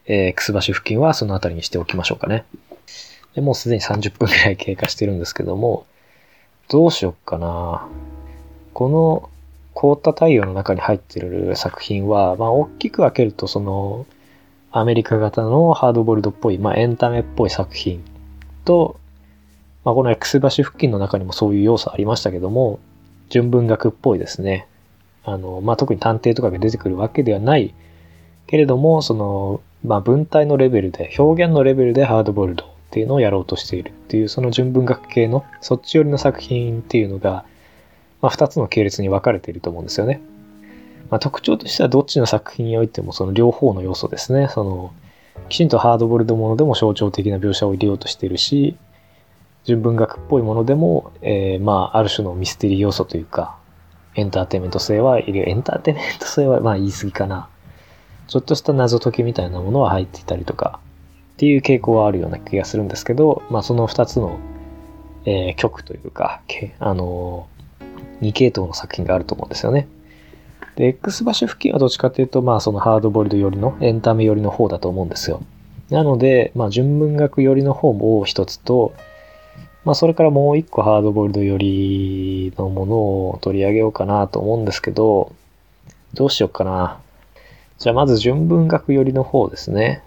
[0.07, 2.45] えー、くすばし付近はそのあたりにしておきましょうかね。
[3.33, 5.85] でもうすでに30分くらい経過してるんですけども、
[6.69, 7.87] どうしよっかな。
[8.73, 9.29] この
[9.73, 14.05] 凍った太陽の中に入ってる作品は、まあ大きく分けるとその
[14.71, 18.03] アメリカ型のハードボイルドっぽい、まあエンタメっぽい作品
[18.63, 18.99] と、
[19.83, 22.79] まあこの X 橋付近の中にもそういう要素ありましたけども、
[23.29, 24.67] 純文学っぽいですね。
[25.23, 27.73] あの、まあ特に探偵とかが出てくるわけではない
[28.47, 37.45] けれども、その、まあ文体のレベルで、表現のレベルでハードボイルドっていうのをやろうとしているっていう、その純文学系の、そっち寄りの作品っていうのが、
[38.21, 40.21] まあ、2つの系列に分かれていると思うんですよね。
[41.09, 44.47] まあ、特徴としてはどっちの作品においてもその両方の要素ですね。
[44.47, 44.93] その
[45.49, 48.75] きちんとハードボイルドものでも象徴的な描写を入れようとしているし、
[49.65, 53.57] 純文学っぽいものでも、えー、まあ、ある種のミステリー要素というか、
[54.15, 57.49] エンターテイメント性は入れ、エンターテイメント性はまあ言い過ぎかな。
[58.27, 60.79] ちょっとした謎解きみたいなものは入っていたりとか、
[61.35, 64.39] っていう傾向はあるような気がするんですけど、まあその二つの、
[65.25, 66.41] えー、曲というか、
[66.79, 69.87] あのー、2系統の作品があると思うんですよね。
[70.77, 75.41] で、X 場所付近はどっちかというと、まあそのハードボイルド寄りのエンタメ寄りの方だと思うんですよ。
[75.89, 78.93] なので、まあ純文学寄りの方も一つと、
[79.83, 85.33] まあそれからもう一個ハードボイルド寄りのものを取り上げようかなと思うんですけど、
[86.13, 86.99] どうしようかな。
[87.77, 90.01] じゃあまず純文学寄りの方ですね。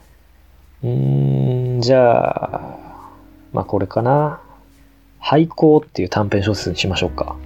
[0.83, 2.79] うーん、じゃあ、
[3.53, 4.41] まあこれかな。
[5.21, 7.37] 廃校っていう短編小説にしましょうか。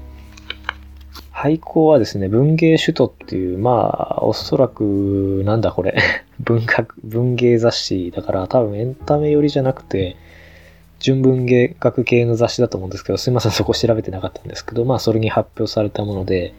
[1.31, 5.97] 廃校はですね、文芸首都っていう、まあ、おそらく、なんだこれ、
[6.39, 10.17] 文学、文芸雑誌だから多分エンタメ寄りじゃなくて、
[11.01, 16.55] 純文芸学系の雑誌だと思うんですけど、すいません、そこ調べてなかったんですけど、まあ、それに発表されたもので、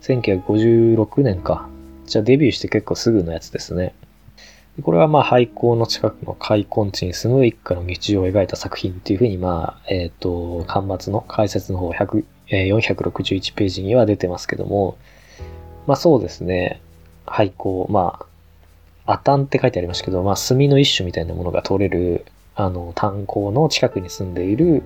[0.00, 1.68] 1956年か。
[2.08, 3.94] じゃデビューして結構すぐのやつですね。
[4.82, 14.96] これはまあ廃校の近くの開墾地に住む一家の日常を描いた作品っていうふうにまあ、えっ、ー、と、端末の解説の方100、え、461ページには出てますけども、
[15.86, 16.80] まあそうですね、
[17.26, 18.20] 廃校、ま
[19.06, 24.82] あ、アタンって書いてありましたけど、まあ炭の一種みたいなものが取れる、あの、炭鉱の近くに住んでいる、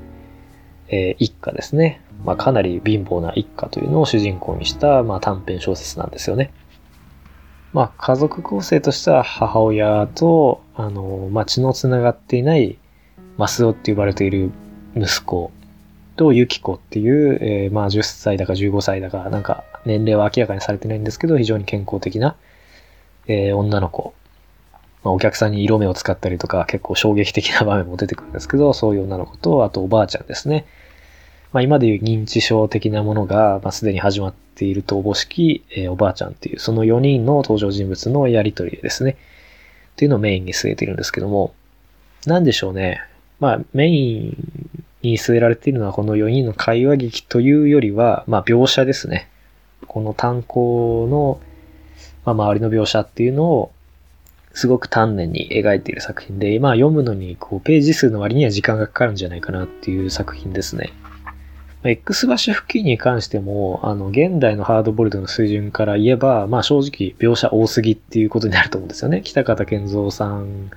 [0.89, 2.01] えー、一家ですね。
[2.25, 6.51] まあかなり貧乏な一家というのを主人公にした、まあ短編小説なんですよね。
[7.73, 12.77] まあ、家族構成としては母親と、あの、まあ、血の繋がっていない、
[13.39, 14.51] マスオって呼ばれている
[14.95, 15.51] 息子
[16.17, 22.37] とユキコっていう、えー、まあ、10歳だか15歳だか、なんか、年齢は明らかにされてないんですけど、非常に健康的な、
[23.27, 24.13] えー、女の子。
[25.03, 30.67] まあ、お客さんに色目を使ったりとか、結構衝撃的な場面も出てくるんですけど、そういう女の子と、あとおばあちゃんですね。
[31.53, 39.17] まあ、今でいう認知症的なものが、まあ、すでに始まっているとおぼしき、えー、おばあちゃんっていう、その4人の登場人物のやりとりですね。
[39.93, 41.55] っていうのをメインに据えているんですけども、
[42.27, 43.03] なんでしょうね。
[43.39, 49.29] まあ、メインに据えられているのはこの4人の会話劇というよりは、まあ、描写ですね。
[49.89, 51.41] この炭鉱の、
[52.25, 53.73] まあ、周りの描写っていうのを、
[54.55, 60.93] すごく丹念に描いている作品で、まあ、読むのに、こう、ページ数の割には時間がかかるんじゃないかなっていう作品ですね。
[61.85, 69.23] X 場所付近に関しても、あの、現代のハードボルトの水準から言えば、まあ正直描写多すぎっていうことになると思うんですよね。
[69.25, 70.71] 北方健三さん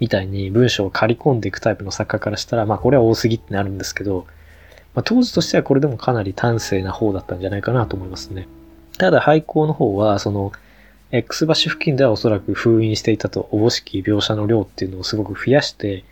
[0.00, 4.26] みたいに文章を刈り込んでいくタイプの作家からしたら、まあこれは多すぎってなるんですけど、
[4.94, 8.48] まあ当時としてはこれでもかなり端正な方だったんじゃないかなと思いますね。
[8.98, 10.52] ただ廃校の方は、その、
[11.12, 16.04] X 場所付近ではおそらく封印していたとおぼしき描写の量っていうのをすごく増やして、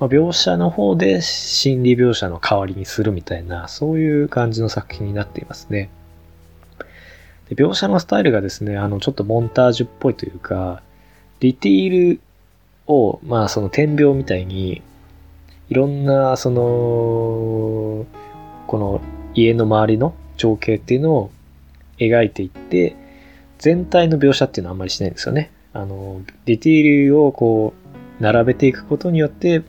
[0.00, 5.90] まあ、描写の方で心理描写の代わりにするみたいな、そういう感じの作品になっていますね。
[7.50, 10.82] で描写のスタイルがですね、あの、ちょっとモンタージュっぽいというか、
[11.40, 12.20] ディティール
[12.86, 14.82] を、まあ、その点描みたいに、
[15.68, 18.06] いろんな、その、
[18.66, 19.00] この
[19.34, 21.30] 家の周りの情景っていうのを
[21.98, 22.96] 描いていって、
[23.58, 25.50] 全体の描写っていうのはあんまりしないんですよね。
[25.74, 27.74] あの、ディティールをこ
[28.18, 29.62] う、並べていくことによって、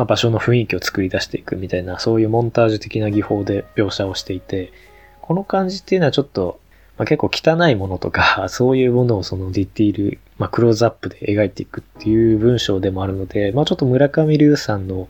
[0.00, 4.72] まあ、場所の雰囲気を作り出していくみたいな、そういうモンタージュ的な技法で描写をしていて、
[5.20, 6.58] この感じっていうのはちょっと、
[6.96, 15.06] まあ、結構汚いものとか、 そういうものをそのディティール、まあ、クローズアップで描いていくっていう文章でもあるので、まあ、ちょっと村上龍さんの、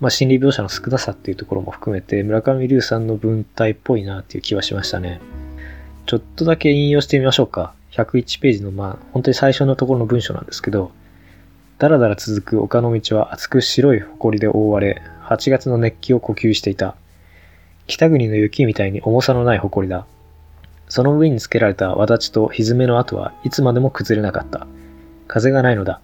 [0.00, 5.18] まあ、心理描写の少なさっていうところも含めて、村上龍さんの文体っぽいなっていう気はしましたね。
[6.04, 7.72] ちょっとだけ引用してみましょうか。
[7.92, 10.92] 101ページの、まあ、本当に最初のところの文章なんですけど、
[11.78, 16.94] だらだら続く丘の道は厚く白い埃で覆われ、8月の熱気を呼吸していた。
[17.86, 20.06] 北国の雪みたいに重さのない埃だ。
[20.88, 24.66] その上につけられたわだちとひずめの跡はいつまでも崩れなかった。
[25.26, 26.00] 風がないのだ。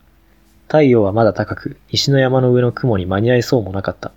[0.66, 4.12] 太陽はまだ高く、西の山の上の雲に間に合いそうもなかった。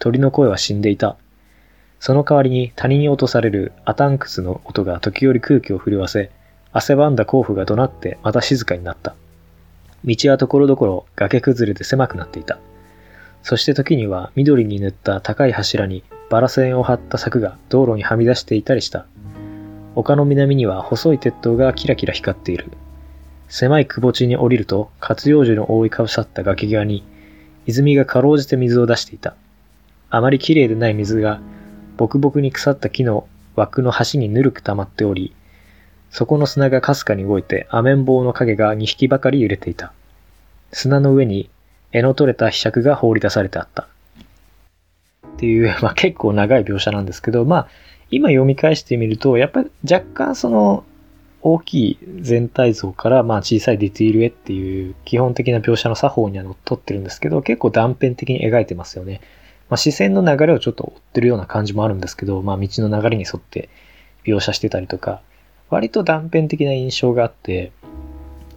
[0.00, 1.16] 鳥の声は死んでいた。
[2.00, 6.30] その代わりに谷に落とされるアタンクスの音が時折空気を震わせ、
[6.72, 9.14] 汗ばんだ甲府が怒鳴ってまた静かになった。
[10.04, 12.58] 道はところどころ崖崩れで狭くなっていた。
[13.42, 19.06] そして時には緑に塗った高い柱にバラ線を張った柵が道路にはみ出していたりした。
[19.94, 22.70] 丘の南には細い鉄塔がキラキラ光っている。
[23.48, 27.02] 狭い窪地に降りると活用樹の覆いかぶさった崖際に
[27.66, 29.34] 泉がかろうじて水を出していた。
[30.10, 31.40] あまり綺麗でない水が
[31.96, 33.26] ボクボクに腐った木の
[33.56, 35.34] 枠の端にぬるく溜まっており、
[36.10, 39.92] そこの砂がかすかに動いて、アメン棒の影が2匹ばかり揺れていた。
[40.72, 41.50] 砂の上に、
[41.92, 43.88] 柄の取れた柄杓が放り出されてあった。
[45.26, 47.68] っていう、 まあ結構長い描写なんですけど、まあ、
[48.10, 50.84] 今読み返してみると、やっぱり若干その、
[51.40, 59.20] 大きい全体像からまあ小さいディティールへっていう基本的な描写の作法にはのっとってるんですけど、結構断片的に描いてますよね。
[59.70, 63.68] まあ、視線の流れをちょっと追ってるような感じもあるんですけど、まあ、道の流れに沿って
[64.24, 65.20] 描写してたりとか、
[65.70, 67.72] 割と断片的な印象があって、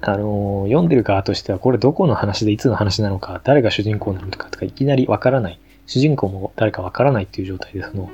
[0.02, 5.60] あのー、読んでる側としては、これどこの話でいつの話なのか、誰が主人公なのかとか、いきなりわからない。
[5.86, 8.10] 主人公も誰かわからないっていう状態で、その、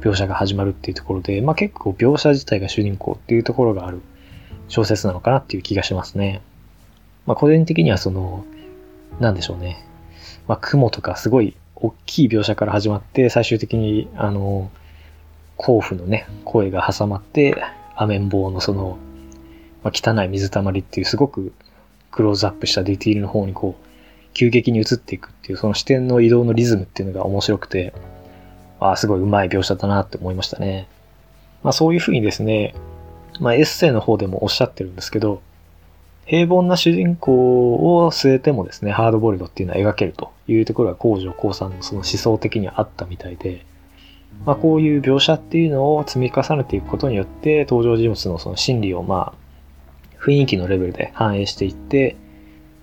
[0.00, 4.02] 描写が始まるっていうところで、まあ結構描写自体が主人公っていうところがある
[4.68, 6.42] 小説なのかなっていう気がしますね。
[7.26, 8.44] まあ個人的にはその、
[9.20, 9.86] なんでしょうね。
[10.48, 14.70] まあ雲とかすごい大きい描写から始まって、最終的に、あの、
[15.56, 17.56] 甲府のね、声が挟まって、
[17.96, 18.98] アメンボのその、
[19.82, 21.52] まあ、汚い水たまりっていうすごく
[22.10, 23.84] クローズアップしたディティールの方にこう、
[24.34, 27.92] 急激に移っていくっていう、その視点の移動のリズムっていうのが面白くて、
[28.80, 30.88] ああ、すごい上手い描写だなって思いましたね。
[31.62, 32.74] まあそういうふうにですね、
[33.40, 35.40] まあエッセイの方でもおっしゃってるんですけど、
[36.26, 43.64] 平凡な主人公を据えてもですね、ハードボイルドっていうのは描けるというところが工場高さんのその思想的にはあったみたいで、
[44.46, 52.16] まあ、こういう描写っていうのを積み重ねていくことによって登場人物のその心理をまあ雰囲気のレベルで反映していって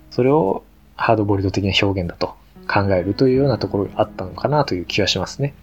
[0.10, 0.64] それを
[0.96, 2.36] ハードボイルド的な表現だと
[2.68, 5.54] 考えるというようなところがあったのかなという気がしますね。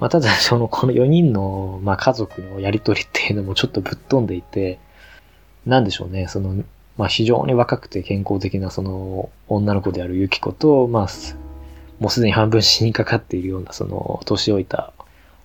[0.00, 4.78] まあ、ただそのこの4人のまあ家族のやりとりっていうのもちょっとぶっ飛んでいて
[5.66, 6.62] なんでしょうねその
[6.96, 11.08] まあ非常に若くて健康的なその女の子であるユキコとまあ
[11.98, 14.92] もうすでに半分死にかかっているようなその年老いた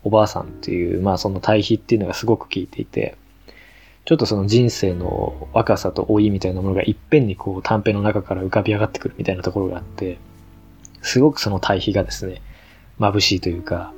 [0.03, 3.15] おばあさんっていう、まあその対比っていうのがすごく効いていて、
[4.05, 10.17] ちょっとその人生の若さと老いみたいなものがいっぺんにこう短編の中から浮かび上がってくるみたいなところがあって、
[11.01, 12.41] すごくその対比がですね、
[12.99, 13.93] 眩しいというか、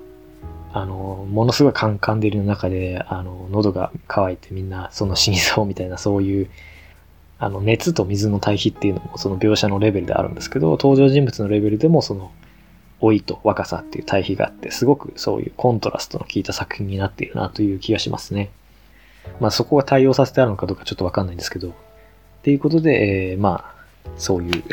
[0.74, 6.50] あの、ものすごいカンカン照りの中で、あの、喉が渇いてみんなその死にそうみたいなそういう、
[7.40, 12.32] あの、熱と水の対比っていうのもその描写のレベルであるんですけど、登場人物のレベルでもその
[13.06, 18.50] 老いと若さっていう対比があって、すごくそういうコントラストの効いた作品になっているなという気がしますね。
[19.40, 21.70] まあそこが対応させてあるのかどうかちょっとわかんないんですけど。
[21.70, 21.72] っ
[22.46, 24.64] ていうことで、えー、まあ、そういう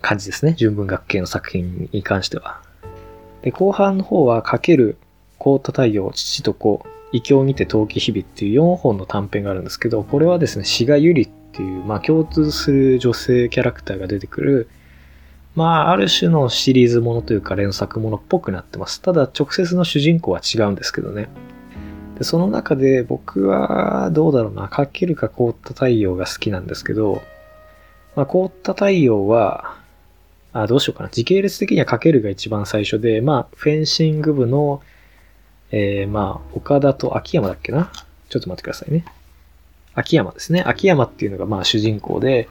[0.00, 0.54] 感じですね。
[0.56, 2.62] 純文学系の作品に関しては。
[3.42, 4.96] で、後半の方は、かける、
[5.38, 14.68] 凍った太陽、父と子、異教にて陶器日々っていう4本の短編があるんですけど、これはですね、志賀ゆりっていう、まあ共通する女性キャラクターが出てくる、
[15.54, 19.02] まあ、ある種のシリーズものというか連作ものっぽくなってます。
[19.02, 21.28] ただ、直接の主人公は違うんですけどね。
[22.18, 27.22] でその中で僕はどうだろうな、かけるか凍った太陽が好きなんですけど、
[28.16, 29.76] まあ、凍った太陽は、
[30.54, 31.10] あ、どうしようかな。
[31.10, 34.82] 時系列的にはかけるが一番最初で、まあ、フェンシング部の、
[35.70, 37.90] えー、まあ、岡田と秋山だっけな。
[38.28, 39.04] ちょっと待ってくださいね。
[39.94, 40.62] 秋山ですね。
[40.62, 42.48] 秋山っていうのがまあ主人公で、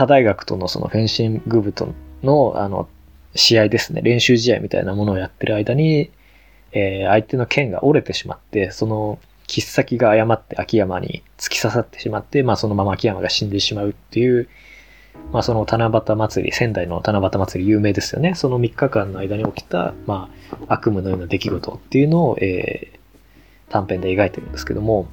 [0.00, 1.92] 他大学とのそのフェンシング部と
[2.22, 2.88] の、あの、
[3.34, 6.10] 試合ですね、練習試合みたいなものをやってる間に、
[6.72, 14.48] えー、相手の剣が折れてしまって、その、切っ先が誤って秋山に突き刺さってしまって、まあそのまま秋山が死んでしまうっていう、
[15.32, 18.34] まあその七夕祭り、仙台の七夕祭り有名ですよね。
[18.34, 25.08] その3日間の間に起きた、まあ悪夢のような出来事っていうのを、えー、短編で描いてるんですけども、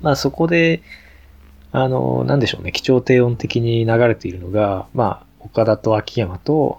[0.00, 0.82] まあそこで、
[1.78, 6.78] あの、なんでしょうね、基調低音的に流れているのが、まあ、岡田と秋山と、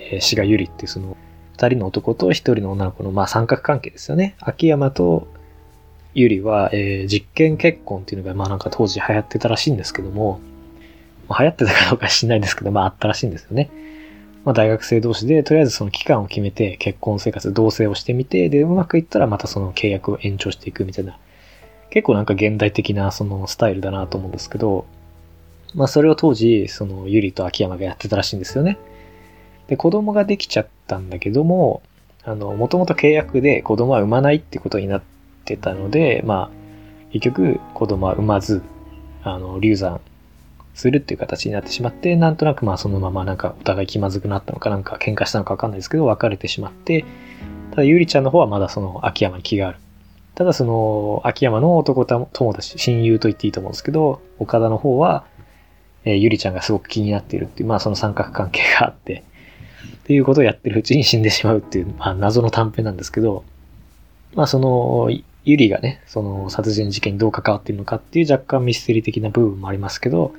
[0.00, 1.16] えー、志賀ゆりっていうその、
[1.52, 4.34] 二人の男と一人の女の子の、まあ、三角関係ですよね。
[4.40, 5.28] 秋山と
[6.14, 10.40] ゆりは、えー、実験結婚っていうのが、まあなんか当時流行ってたらしいんですけども、
[11.28, 13.70] まあ、流行ってたかどうか知んないんですけど、まああったらしいんですよね。
[14.44, 21.16] まあ大学生同士で、とりあえずその期間を決めて結婚生活、同棲をしてみて、で、うまくいったらまたその契約を延長していくみたいな、
[21.90, 24.86] 結構なんか現代的なそのスタイルだなと思うんですけど、
[25.74, 28.78] まあそれを当時、そのゆりと秋山がやってたらしいんですよね。
[29.68, 31.82] で、子供ができちゃったんだけども、
[32.24, 35.02] あの、もともと契約で子供は産まないってことになっ
[35.44, 38.62] てたので、まあ、結局子供は産まず、
[39.22, 40.00] あの、流産
[40.74, 47.04] するっていう形になってしまって、なんとなくまあそのままなんかお互い気まずくなったのかなんか喧嘩したのかわかんないですけど、別れてしまって、
[47.70, 49.78] ただゆりちゃんの方はまだその秋山に気がある。
[50.38, 55.24] ただその秋山の男友達、親友と言っていいと思うんですけど、岡田の方は、
[56.04, 59.24] えー、ゆりちゃんがすごく気になっているっていう、まあその三角関係があって、
[59.96, 63.42] っていうことをやってるうちに死んでしまうっていう、まあ謎の短編なんですけど、
[64.36, 65.10] まあその、
[65.44, 70.34] ゆりがね、その殺人事件にどう関わっているのかっていう若干ミステリー的な部分もありますけど、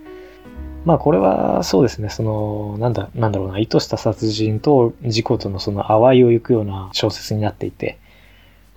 [0.86, 8.00] まあこれはそうですね、その、なんだ、なんだろうな、意図した殺人と事故とのその淡いを行くような小説になっていて、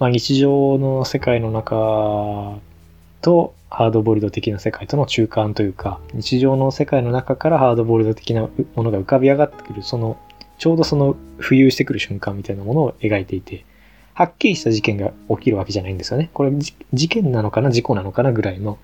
[0.02, 2.58] まあ日常の世界の中
[3.20, 10.18] とハードボイルド的な世界との中間というか、日常の世界の中からハードボイルド的なものが浮かび上がってくる、その、
[10.58, 13.64] ちょうどその浮遊してくる瞬間みたいなものを描いていて、
[14.14, 16.30] はっきりした事件が起きるわけじゃないんですよね。
[16.34, 18.78] これ事件なのかな事故なのかなぐらいの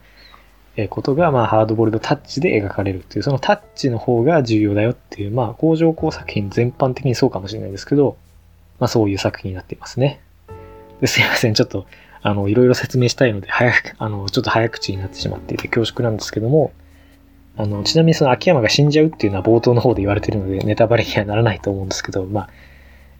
[0.88, 8.16] ことが、まあ、ハードボールドタッチで描かれるっていう、そのタッチの方が重要だよっていう、まあ、工場工作品全般的にそうかもしれないですけど、
[8.78, 10.20] まあ、そういう作品になっていますね。
[11.06, 11.54] すいません。
[11.54, 11.86] ちょっと、
[12.22, 16.72] あの、いろいろ説明したいので、早く、あの、ちょっと早口になってしまっていて恐縮なんですけども、
[17.56, 22.50] あの、ちなみにその秋山が死んじゃうっていうのは冒頭の方で言われてるので、ネタバレにはならないと思うんですけど、まあ、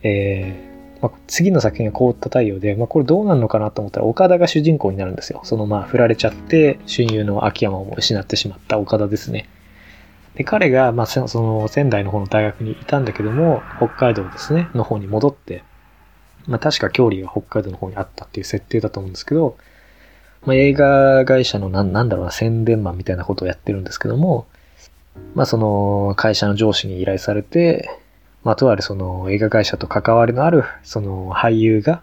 [0.03, 5.41] えー、まあ、次の作品が凍った太陽で、まあ、これどうなるのかなと思ったら、岡田が主人公になるんですよ。
[5.45, 9.49] そのまあ、振られちゃって、親友の秋山を失ってしまった岡田ですね。
[10.35, 15.64] で、彼が、まあ、その仙台の方の大学にいたんだけども、北海道ですね、の方に戻って、
[16.49, 19.57] まあ確か郷里が北海道の方にあったっていう設定だと思うんですけど、
[20.45, 24.47] まあ映画会社のなん、なんだろうな、宣伝マンみたいなことをやってるんですけども、
[25.35, 27.89] まあその会社の上司に依頼されて、
[28.45, 32.03] まあとあるその映画会社と関わりのあるその俳優が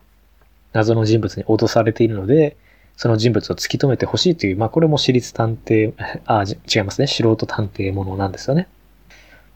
[0.73, 2.55] 謎の人物に脅されているので、
[2.97, 5.93] その人物を突き止めてほしいという、まあこれも私立探偵、
[6.25, 7.07] あ、違いますね。
[7.07, 8.67] 素人探偵ものなんですよね。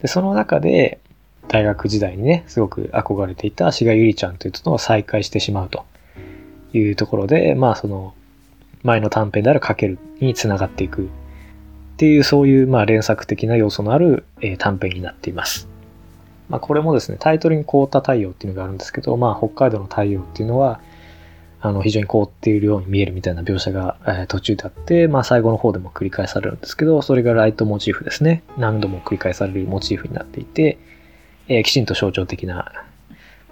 [0.01, 0.99] で、その中で、
[1.49, 5.83] 大学時代にね、すごく憧れていた志賀ゆりちゃんというのを再会してしまうと
[6.73, 8.13] いうところで、まあその
[8.83, 11.07] 前の短編であるかけるにつながっていくっ
[11.97, 15.67] ていうそういうまあ連作的な要素のある、え短編になっています。
[16.49, 20.79] まあこれもですね、タイトルに凍った太陽っていうのがあるんですけど、まあ北海道の太陽っていうのは、
[21.61, 28.43] あの非常に凍っているように見えるみたいな描写が、え途中であって、まあ最後の方でも繰り返されるんですけど、それがライトモチーフですね。
[28.57, 30.77] 何度も繰り返されるモチーフになっていて、
[31.49, 32.71] えー、きちんと象徴的な、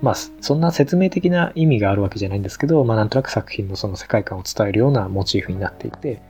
[0.02, 6.22] まあ、そんな説明的な意味があるわけじゃないんですけど、まあ、なんとなく作品のその世界観を伝えるようなモチーフになっていて、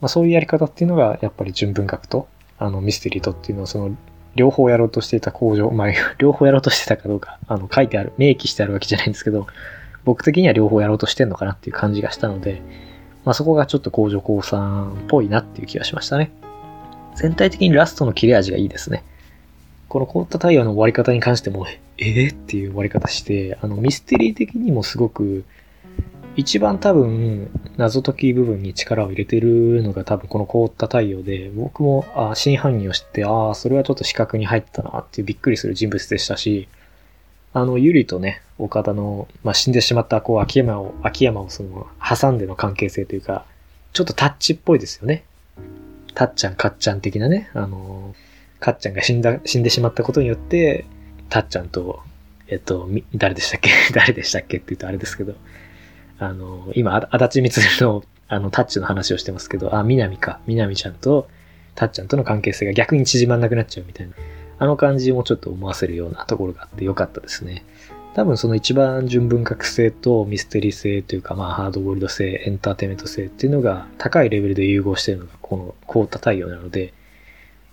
[0.00, 2.26] まあ、そういうやり方っていうのが、やっぱり純文学と、
[2.58, 3.96] あの、ミステリーとっていうのを、その、
[4.34, 5.88] 両方やろうとしていた工場、まあ、
[6.18, 9.46] 両方やろうとしてたかどうか、あの、書いてある、明記してあるわけじゃないんですけど、
[10.04, 12.62] 僕的には両方やろうとしてんのかなっていう感じがしたので、
[13.24, 16.32] まあ、そこがちょっと工場工産っぽいなっていう気がしましたね。
[17.14, 19.04] 全体的にラストの切れ味がいいですね。
[19.90, 21.66] この凍った太陽の終わり方に関しても、
[21.98, 25.44] えー、っていう終わり方して、あの、ミステリー的にもすごく、
[26.36, 36.68] 一番多分、謎解き部分に力を入れてるのが多分この凍った太陽で、僕も、あ真犯人を知って、ああ、それはちょっと視覚に入ったなっていうびっくりする人物でしたし、
[37.52, 43.44] あの、ゆりとね、岡田の、まあ、死んでしまった、こう、秋山を、秋山をその、挟んでの関係性というか、
[43.92, 45.24] ちょっとタッチっぽいですよね。
[46.14, 48.14] たっちゃん、かっちゃん的なね、あの
[48.60, 50.84] かっちゃんが死んだ、死んでしまったことによって、
[51.28, 52.00] たっちゃんと、
[52.48, 53.70] えっと、み誰でしたっけ？
[53.94, 55.34] 誰でしたっけって言うとあれですけど、
[56.18, 60.40] あの、今、あ足立みつの、あの、タッチの話をしてますけど、あ、みなみか。
[60.46, 61.28] みなみちゃんと、
[61.74, 64.12] たっちゃんとの関係性が逆に縮まんなくなっちゃうみたいな。
[64.58, 67.64] あの感じもちょっと思わせるようなところがあってよかったですね。
[68.14, 76.92] 多分その一番純文学性とミステリー性というか、まあハードボイルド性、エンターテイメント性っていうのが高いレベルで融合しているのがこの凍った太陽なので、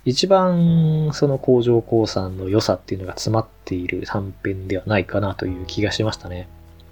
[0.08, 6.48] 一番その工場鉱産の良さっていうのが詰まっている短編ではないかなという気がしましたね。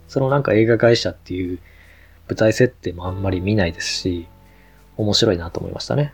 [0.07, 1.59] そのなんか映画会社っていう
[2.29, 4.27] 舞台設定もあんまり見ないですし、
[4.99, 6.13] 面白いなと思いましたね。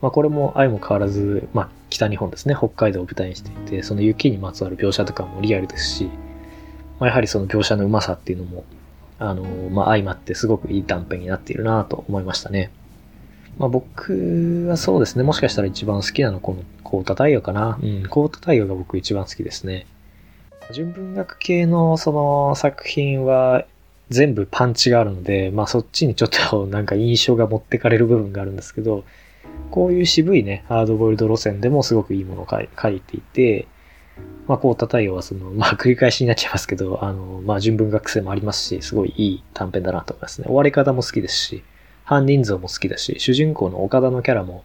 [0.00, 6.04] まあこれも相も変わらず、まあ北日本ですね、北海道を舞台にしていて、その雪にまつわる描写とかもリアルですし、
[7.00, 8.64] まあ、やはりその描写のうまさっていうのも、
[9.18, 12.70] あの、まあ相まってすごくいい短編になっているなと思いましたね。
[13.60, 17.78] まあ僕はそうですね、もしかしたら一番好きなのはこのコータ太陽かな。
[17.82, 19.84] うん、コータ太陽が僕一番好きですね。
[20.72, 23.66] 純文学系のその作品は
[24.08, 29.04] 全部パンチがあるので、まあそっちにちょっとなんか印象が持ってかれる部分があるんですけど、
[29.70, 33.66] こういう渋いね、ハードボイルド路線でもすごくいいものを書いていて、
[34.48, 40.46] まあ、こうた太陽はその、まあ、繰り返しになっちゃいますけど、あの、まあ、純文学生もありますし、すごいいい短編だなと思いますね。
[40.46, 41.62] 終わり方も好きですし、
[42.10, 44.64] 犯人像も好きだし、主人公の岡田のキャラも、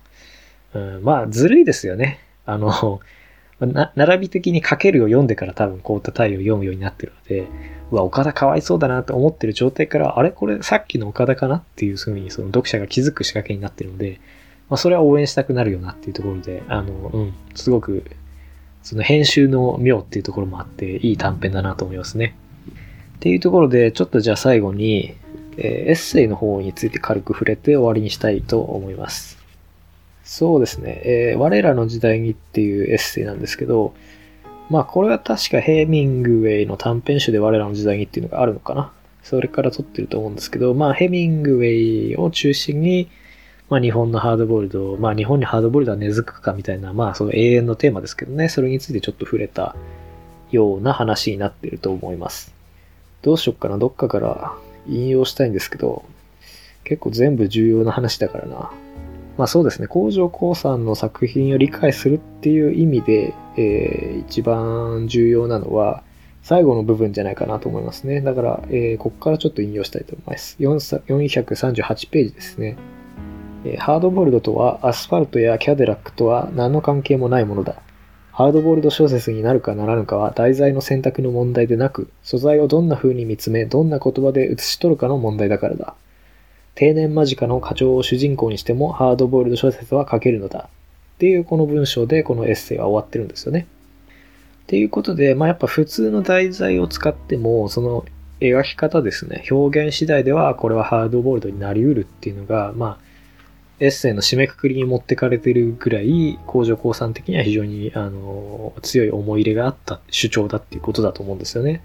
[0.74, 2.20] うん、まあ、ずるいですよね。
[2.48, 3.00] あの、
[3.94, 7.48] 並び的に書けるを読んでから多分こうた太陽を読むようになってるので、
[7.92, 14.20] うわ、岡田かわいそうだなって思ってる状態から、あれこれさっきの岡田かなっていうふうにその読者が気づく仕掛けになってるので、
[14.68, 18.06] まあ、それは応援したくなるよなっていうところで、あの、うん、すごく、
[18.82, 22.36] その編集の妙っていうところもあって、いい短編だなと思いますね。
[23.18, 25.16] っていうところで、ちょっとじゃあ最後に、
[25.58, 29.38] えー、エッセイの方について軽く触れて終わりにしたいと思います。
[30.24, 33.94] そうですね、えー、我らの時代にっていうエッセイなんですけど、
[34.70, 38.92] まあこれは確かヘーミングウェイの短編集で我らの時代にっていうのがあるのかな。
[39.22, 43.10] それから撮ってると思うんですけど、まあヘミングウェイを中心に、
[43.70, 49.76] まあ日本のハードボイルド、まあ日本にハードボイルドは根付くかみたいな、まあその永遠のテーマですけどね、それについてちょっと触れた
[50.52, 52.54] ような話になってると思います。
[53.22, 54.54] どうしよっかな、どっかから
[54.88, 56.06] 引用したいんですけど、
[56.84, 58.72] 結構全部重要な話だからな。
[59.38, 66.04] まあそうですね、工場高さんの作品を理解するっていう意味で、えー、一番重要なのは、
[66.42, 68.22] 最後の部分じゃないかなと思いますね。
[68.22, 70.56] だから、えー、ここからちょっと引用したいと思います。
[70.60, 72.78] 438ページですね。
[73.80, 77.82] ハードボールドとはアスファルトやキャデラックとは何の関係もないものだ。
[78.36, 85.96] ハードボールド小説になるかならぬかは題材の選択の問題でなく、素材をどんな風に見つめ、どんな言葉で写し取るかの問題だからだ。
[86.74, 90.68] 定年間近の課長を主人公にしてもハードボールド小説は書けるのだ。
[91.16, 93.68] っていうこの文章でこのエッセイは終わってるんですよね。
[94.64, 98.04] っていうことで、まあやっぱ普通の題材を使っても、その
[98.42, 103.05] 描き方ですね、表現次第ではこれはハードボールドになり得るっていうのが、まあ
[103.80, 111.82] エッセイの締めくくりに持ってかれてるぐらい、工場高さん的には非常に、あの、強い思い入れがあった主張だっていうことだと思うんですよね。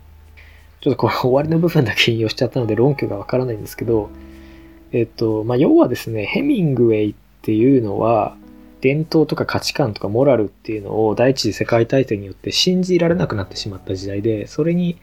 [0.81, 4.09] ちょっとこれ終わりの部分だけ引用しちゃったので論拠がわからないんですけど、
[4.93, 8.37] えっと、まあ、要はですね、ヘミングウェイっていうのは、
[8.81, 14.97] 伝統とか価値観とかモラルっていうのを第一次世界大戦によって信じられなくなってしまった時代で、それに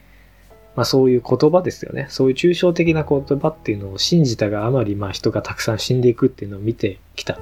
[0.77, 2.05] まあそういう言葉ですよね。
[2.07, 7.39] そういう抽象的な言葉っていうのを信じたがあまり、まあ人がたくさん死んでいくっていうのを見てきた。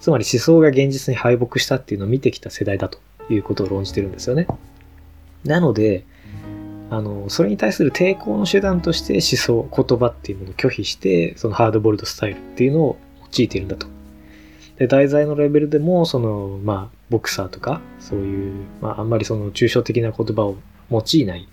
[0.00, 2.98] つまり思想が現実に敗北したっていうのを見てきた世代だと
[3.30, 4.48] いうことを論じてるんですよね。
[5.44, 6.04] なので、
[6.90, 9.20] あの、それに対する抵抗の手段として思
[9.70, 13.86] 想、言葉っていうものを拒否して、そのハードボールドスタイルっていうのを用いているんだと。
[14.78, 20.56] で、題材のレベルでも、その、まあ、ボクサーとか、そういう、まあ、あんまりその抽象的な言葉を
[20.90, 21.48] 用いない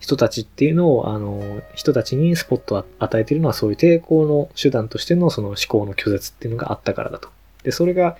[0.00, 7.28] 人たちっていうのを、あの、人たちにスポットを与えているのはそういう抵抗の手段としてのその思考の拒絶っていうのがあったからだと。
[7.62, 8.16] で、それが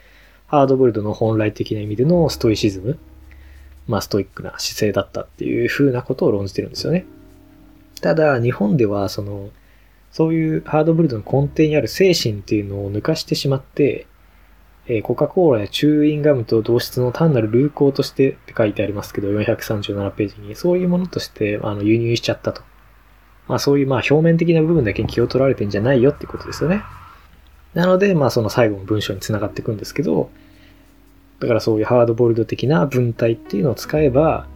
[0.46, 2.98] ハードボイルドの本来的な意味でのストイシズム、
[3.88, 7.06] まあストイックな姿勢だったっていう風なことを論じてるんですよね。
[8.02, 9.48] ただ、日本ではその、
[10.12, 14.06] そういうハードボイルドの根底にある精神っていうのを抜かしてしまって、
[14.92, 22.62] えコカ・コーラやチューインガムと同質の単なる流行としてって書いてありますけど、437ページに、そういうものとしてあの輸入しちゃったと。
[23.46, 26.82] まあそういうまあ表面的な部分だけに気を取られてんじゃないよってことですよね。
[27.74, 30.28] なので、まあその最後の文章につながっていくんですけど、
[31.38, 34.48] だからそういうハードボイルド的な文体っていうのを使えば、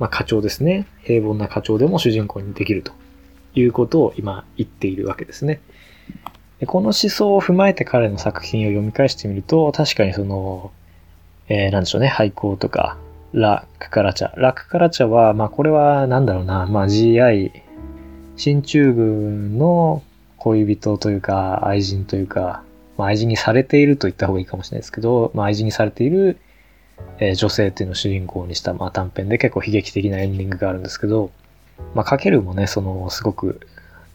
[0.00, 0.88] まあ課長ですね。
[1.04, 2.92] 平凡な課長でも主人公にできると
[3.54, 5.60] いうことを今言っているわけですね。
[6.60, 10.72] でこの思想を踏まえて彼の作品を読み返してみると、確かにその、
[11.48, 12.98] えー、なんでしょうね、廃校とか、
[13.32, 14.32] ラ・クカラチャ。
[14.36, 17.50] ラ・クカラチャは、まあこれはなんだろうな、まあ GI、
[18.36, 20.02] 進駐軍の
[20.36, 22.62] 恋人というか、愛人というか、
[22.96, 26.38] まあ、愛人にされていると言った方がいいかもしれないですけど、まあ、愛人にされている、
[27.18, 31.30] えー、女性っていうのを主人公にした、まあ、短編で結構悲劇的なエンディングがあるんですけど、
[31.94, 33.60] まあ、かけるもね、その、すごく、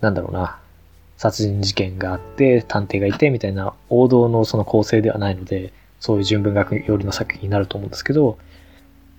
[0.01, 0.59] なんだろうな、
[1.18, 8.38] 殺人事件があって、探偵がいて、みたいな王道のその構成ではないので、そういう純文学寄りの作品になると思うんですけど、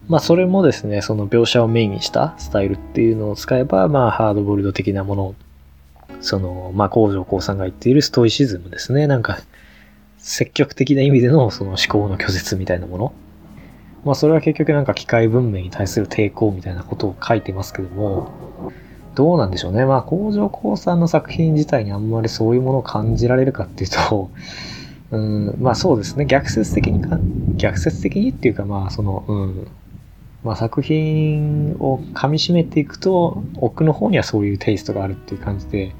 [0.09, 5.34] まあそれもですね、その描写をメインにしたスタイルっていうのを使えば、まあハードボイルド的なもの、
[6.20, 9.07] その、まあ工場高さんが言っているストイシズムですね。
[9.07, 9.38] なんか、
[10.18, 13.12] 積極的な意味でのその思考の拒絶みたいなもの。
[14.05, 18.30] まあそれは結局なんか機械文明に対する抵抗みたいなことを書いてますけども、
[19.16, 19.84] どうなんでしょうね。
[19.84, 24.30] まあ工場高さんの作品自体にあんまりそういうものを感じられるかっていうと、
[25.10, 26.26] うん、まあそうですね。
[26.26, 27.18] 逆説的にか、
[27.56, 29.66] 逆説的にっていうかまあその、うん、
[30.44, 35.92] まあ、作品を噛み締めていくと奥の方にはそういうテイストがあるっていう感じで、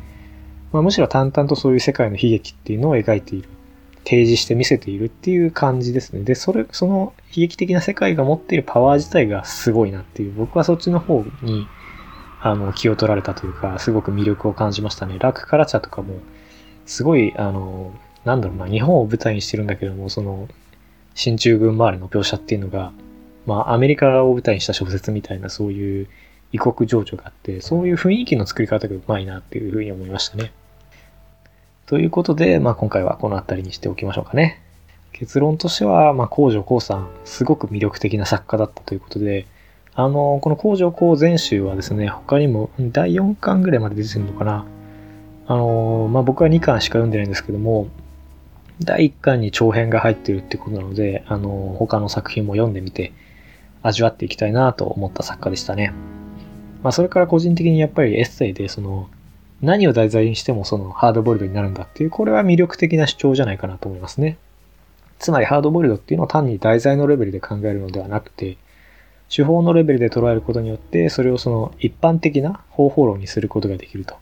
[0.73, 3.49] まあ、むしろ淡々とそういう世界の悲劇っていうのを描いている
[4.05, 11.67] 提示して見せているっていう感じですねでそれその悲劇的な世界が持っているパワー自体がすごいなっていう僕はそっちの方に
[12.47, 16.21] あの気を取られたというかすごく魅力を感じましたねラクカラチャとかも
[16.85, 17.93] すごいあの
[18.25, 20.49] なんだろうな日本を舞台にしてるんだけどもその
[21.15, 22.93] 進駐軍周りの描写っていうのが
[23.47, 26.09] まあ、アメリカを舞台にした小説みたいなそういう
[26.53, 30.53] 異国情緒があって、そういう雰囲気の作り方がうまいなっていうふうに思いましたね。
[31.87, 34.61] ということで、まあ、今回はこの辺りにしておきましょうかね。
[35.13, 39.47] 結論としては、まあ、工場光さん、すごく魅力的な作家だったということで、
[39.99, 44.67] あの、この工場光全集はですね、他にも第4巻ぐらいまで出てるのかな。
[45.47, 47.89] あの、まあ、僕は2巻しか読んでないんですけども、
[48.79, 53.15] 第1巻に長編が入ってるってことなので、あの、他の作品も読んでみて、
[53.83, 55.95] 味わっていきたいなと思った作家でしたね。
[56.83, 59.09] まあ、それから個人的にやっぱりエッセイで、その、
[59.63, 64.37] 何を題材にしてもそのハードボイルドになるんだっていう、これは魅力的な主張じゃないかなと思いますね。
[65.19, 68.59] つまりハードボイルドっていうのは単に題材のレベルで考えるのではなくて、
[69.29, 74.15] 手法のレベルで捉えることによって、それをその一般的な方法論にすることができると。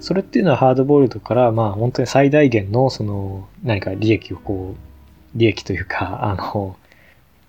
[0.00, 6.76] それっていうのはハードボイルドから、まあ本当に最大限のその何か利益をこう、利益というか、あの、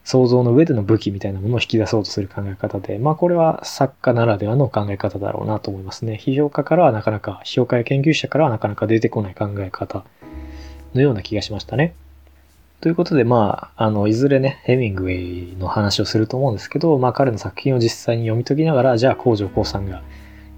[0.04, 6.20] 想像の上での武器みたいなものを引き出そうとする考え方で、まあこれは作家ならではの考え方だろうなと思いますね。
[6.22, 10.06] 批評家からはなかなか、批評家や研究者からはなかなか出てこない考え方
[10.96, 11.94] のような気がしましたね。
[12.82, 20.02] ということで、まあ、あの、いずれね、ヘミングウェイの話をすると思うんですけど、まあ彼の作品を実際に読み解きながら、じゃあ工場光さんが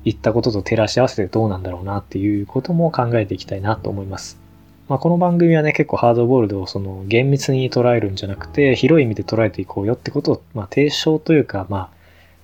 [0.05, 4.39] 言ったことと照らし合わせてどうなんだろうなっていうことも考えていきたいなと思います。
[4.88, 11.89] まあ、この番組はね、結構ハードボールドをその厳密に捉えるんじゃなくて、広い意味で捉えていこうよってことを、まあ、提唱というか、まあ、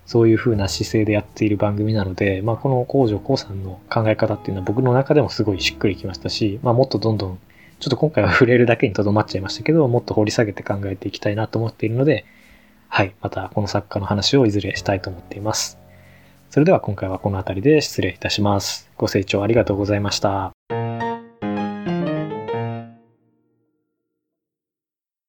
[0.08, 7.40] そういう風な姿勢でやっている番組なので、まあ、この工場光さんの考え方っていうのは僕の中でもすごいしっくりきましたし、まあ、もっとどんどん、
[7.80, 12.26] ちょっと今回は触れるだけにとどまっちゃいましたけど、もっと掘り下げて考えていきたいなと思っているので、
[12.90, 15.78] はい、またこの作家の話をいずれしたいと思っています。
[16.50, 18.90] それでは今回はこの辺りで失礼いたします。
[18.98, 20.52] ご清聴ありがとうございました。